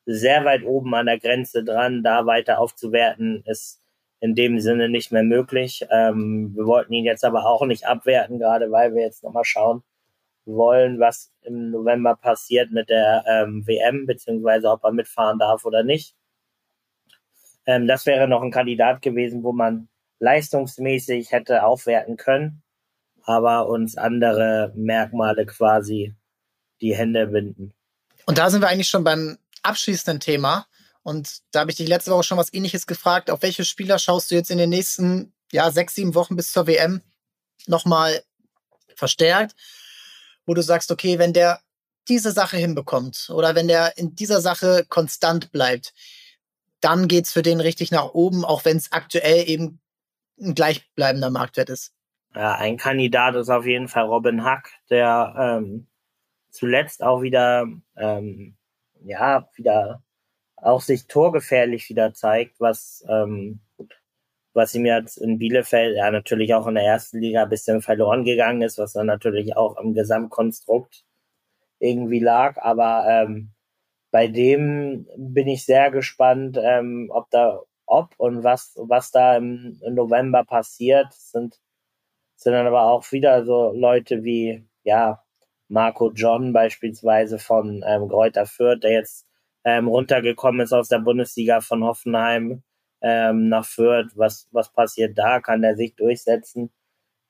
[0.06, 2.04] sehr weit oben an der Grenze dran.
[2.04, 3.82] Da weiter aufzuwerten, ist
[4.20, 5.86] in dem Sinne nicht mehr möglich.
[5.92, 9.84] Ähm, wir wollten ihn jetzt aber auch nicht abwerten, gerade weil wir jetzt nochmal schauen
[10.46, 15.84] wollen, was im November passiert mit der ähm, WM, beziehungsweise ob er mitfahren darf oder
[15.84, 16.16] nicht.
[17.66, 19.90] Ähm, das wäre noch ein Kandidat gewesen, wo man
[20.20, 22.63] leistungsmäßig hätte aufwerten können.
[23.24, 26.14] Aber uns andere Merkmale quasi
[26.82, 27.74] die Hände binden.
[28.26, 30.68] Und da sind wir eigentlich schon beim abschließenden Thema.
[31.02, 33.30] Und da habe ich dich letzte Woche schon was ähnliches gefragt.
[33.30, 36.68] Auf welche Spieler schaust du jetzt in den nächsten ja, sechs, sieben Wochen bis zur
[36.68, 37.02] WM
[37.68, 38.24] nochmal
[38.96, 39.56] verstärkt,
[40.46, 41.62] wo du sagst, okay, wenn der
[42.08, 45.94] diese Sache hinbekommt oder wenn der in dieser Sache konstant bleibt,
[46.82, 49.80] dann geht's für den richtig nach oben, auch wenn es aktuell eben
[50.42, 51.94] ein gleichbleibender Marktwert ist.
[52.36, 55.88] Ja, ein Kandidat ist auf jeden Fall Robin Hack, der ähm,
[56.52, 57.68] zuletzt auch wieder,
[57.98, 58.58] ähm,
[59.04, 60.04] ja, wieder
[60.58, 63.62] auch sich torgefährlich wieder zeigt, was, ähm,
[64.54, 68.24] was ihm jetzt in Bielefeld, ja, natürlich auch in der ersten Liga ein bisschen verloren
[68.26, 71.06] gegangen ist, was dann natürlich auch am Gesamtkonstrukt
[71.80, 73.54] irgendwie lag, aber ähm,
[74.12, 79.80] bei dem bin ich sehr gespannt, ähm, ob da, ob und was, was da im,
[79.84, 81.08] im November passiert.
[81.08, 81.60] Das sind,
[82.36, 85.24] sind dann aber auch wieder so Leute wie, ja,
[85.70, 89.26] Marco John beispielsweise von ähm, Greuther Fürth, der jetzt
[89.64, 92.64] ähm, runtergekommen ist aus der Bundesliga von Hoffenheim
[93.02, 94.12] ähm, nach Fürth.
[94.16, 95.40] Was, was passiert da?
[95.40, 96.72] Kann der sich durchsetzen?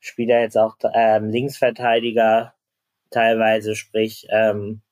[0.00, 2.54] Spielt er jetzt auch ähm, Linksverteidiger
[3.10, 4.82] teilweise, sprich, ähm,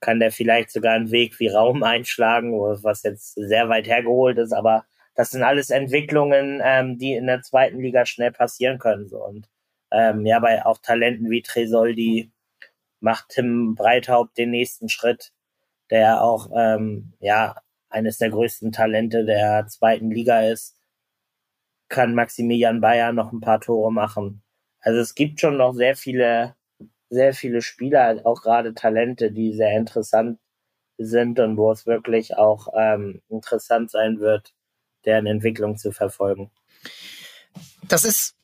[0.00, 2.52] kann der vielleicht sogar einen Weg wie Raum einschlagen,
[2.82, 4.84] was jetzt sehr weit hergeholt ist, aber
[5.16, 9.08] das sind alles Entwicklungen, ähm, die in der zweiten Liga schnell passieren können.
[9.08, 9.24] So.
[9.24, 9.48] Und
[9.90, 12.30] ähm, ja, bei auch Talenten wie Tresoldi
[13.00, 15.32] macht Tim Breithaupt den nächsten Schritt,
[15.90, 17.56] der auch ähm, ja
[17.88, 20.76] eines der größten Talente der zweiten Liga ist.
[21.88, 24.42] Kann Maximilian Bayer noch ein paar Tore machen.
[24.80, 26.56] Also es gibt schon noch sehr viele
[27.10, 30.38] sehr viele Spieler, auch gerade Talente, die sehr interessant
[30.98, 34.54] sind und wo es wirklich auch ähm, interessant sein wird,
[35.06, 36.50] deren Entwicklung zu verfolgen.
[37.88, 38.34] Das ist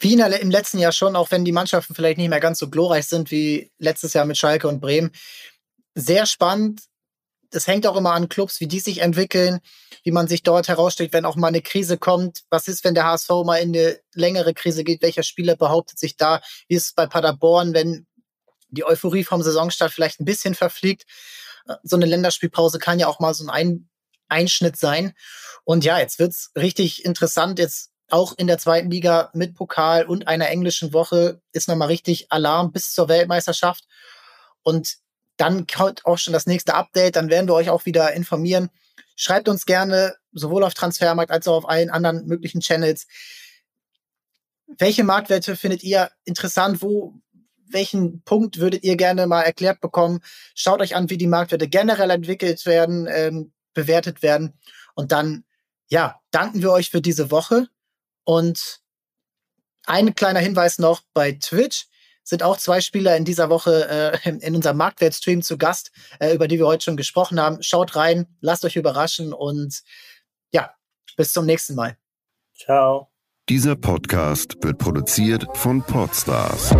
[0.00, 2.70] wie der, im letzten Jahr schon, auch wenn die Mannschaften vielleicht nicht mehr ganz so
[2.70, 5.10] glorreich sind wie letztes Jahr mit Schalke und Bremen.
[5.94, 6.82] Sehr spannend,
[7.50, 9.60] das hängt auch immer an Clubs, wie die sich entwickeln,
[10.02, 12.42] wie man sich dort herausstellt, wenn auch mal eine Krise kommt.
[12.50, 15.02] Was ist, wenn der HSV mal in eine längere Krise geht?
[15.02, 16.42] Welcher Spieler behauptet sich da?
[16.68, 18.06] Wie ist es bei Paderborn, wenn
[18.68, 21.04] die Euphorie vom Saisonstart vielleicht ein bisschen verfliegt?
[21.82, 23.87] So eine Länderspielpause kann ja auch mal so ein
[24.28, 25.14] Einschnitt sein.
[25.64, 27.58] Und ja, jetzt wird's richtig interessant.
[27.58, 32.32] Jetzt auch in der zweiten Liga mit Pokal und einer englischen Woche ist nochmal richtig
[32.32, 33.84] Alarm bis zur Weltmeisterschaft.
[34.62, 34.96] Und
[35.36, 37.16] dann kommt auch schon das nächste Update.
[37.16, 38.70] Dann werden wir euch auch wieder informieren.
[39.16, 43.06] Schreibt uns gerne sowohl auf Transfermarkt als auch auf allen anderen möglichen Channels.
[44.66, 46.82] Welche Marktwerte findet ihr interessant?
[46.82, 47.14] Wo,
[47.70, 50.20] welchen Punkt würdet ihr gerne mal erklärt bekommen?
[50.54, 54.58] Schaut euch an, wie die Marktwerte generell entwickelt werden, ähm, bewertet werden.
[54.94, 55.44] Und dann,
[55.88, 57.68] ja, danken wir euch für diese Woche.
[58.24, 58.80] Und
[59.86, 61.86] ein kleiner Hinweis noch bei Twitch
[62.28, 63.88] sind auch zwei Spieler in dieser Woche
[64.22, 65.90] äh, in unserem Marktwertstream zu Gast,
[66.20, 67.62] äh, über die wir heute schon gesprochen haben.
[67.62, 69.82] Schaut rein, lasst euch überraschen und
[70.52, 70.74] ja,
[71.16, 71.96] bis zum nächsten Mal.
[72.54, 73.10] Ciao.
[73.48, 76.70] Dieser Podcast wird produziert von Podstars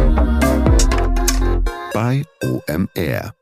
[1.95, 3.38] bei OMR.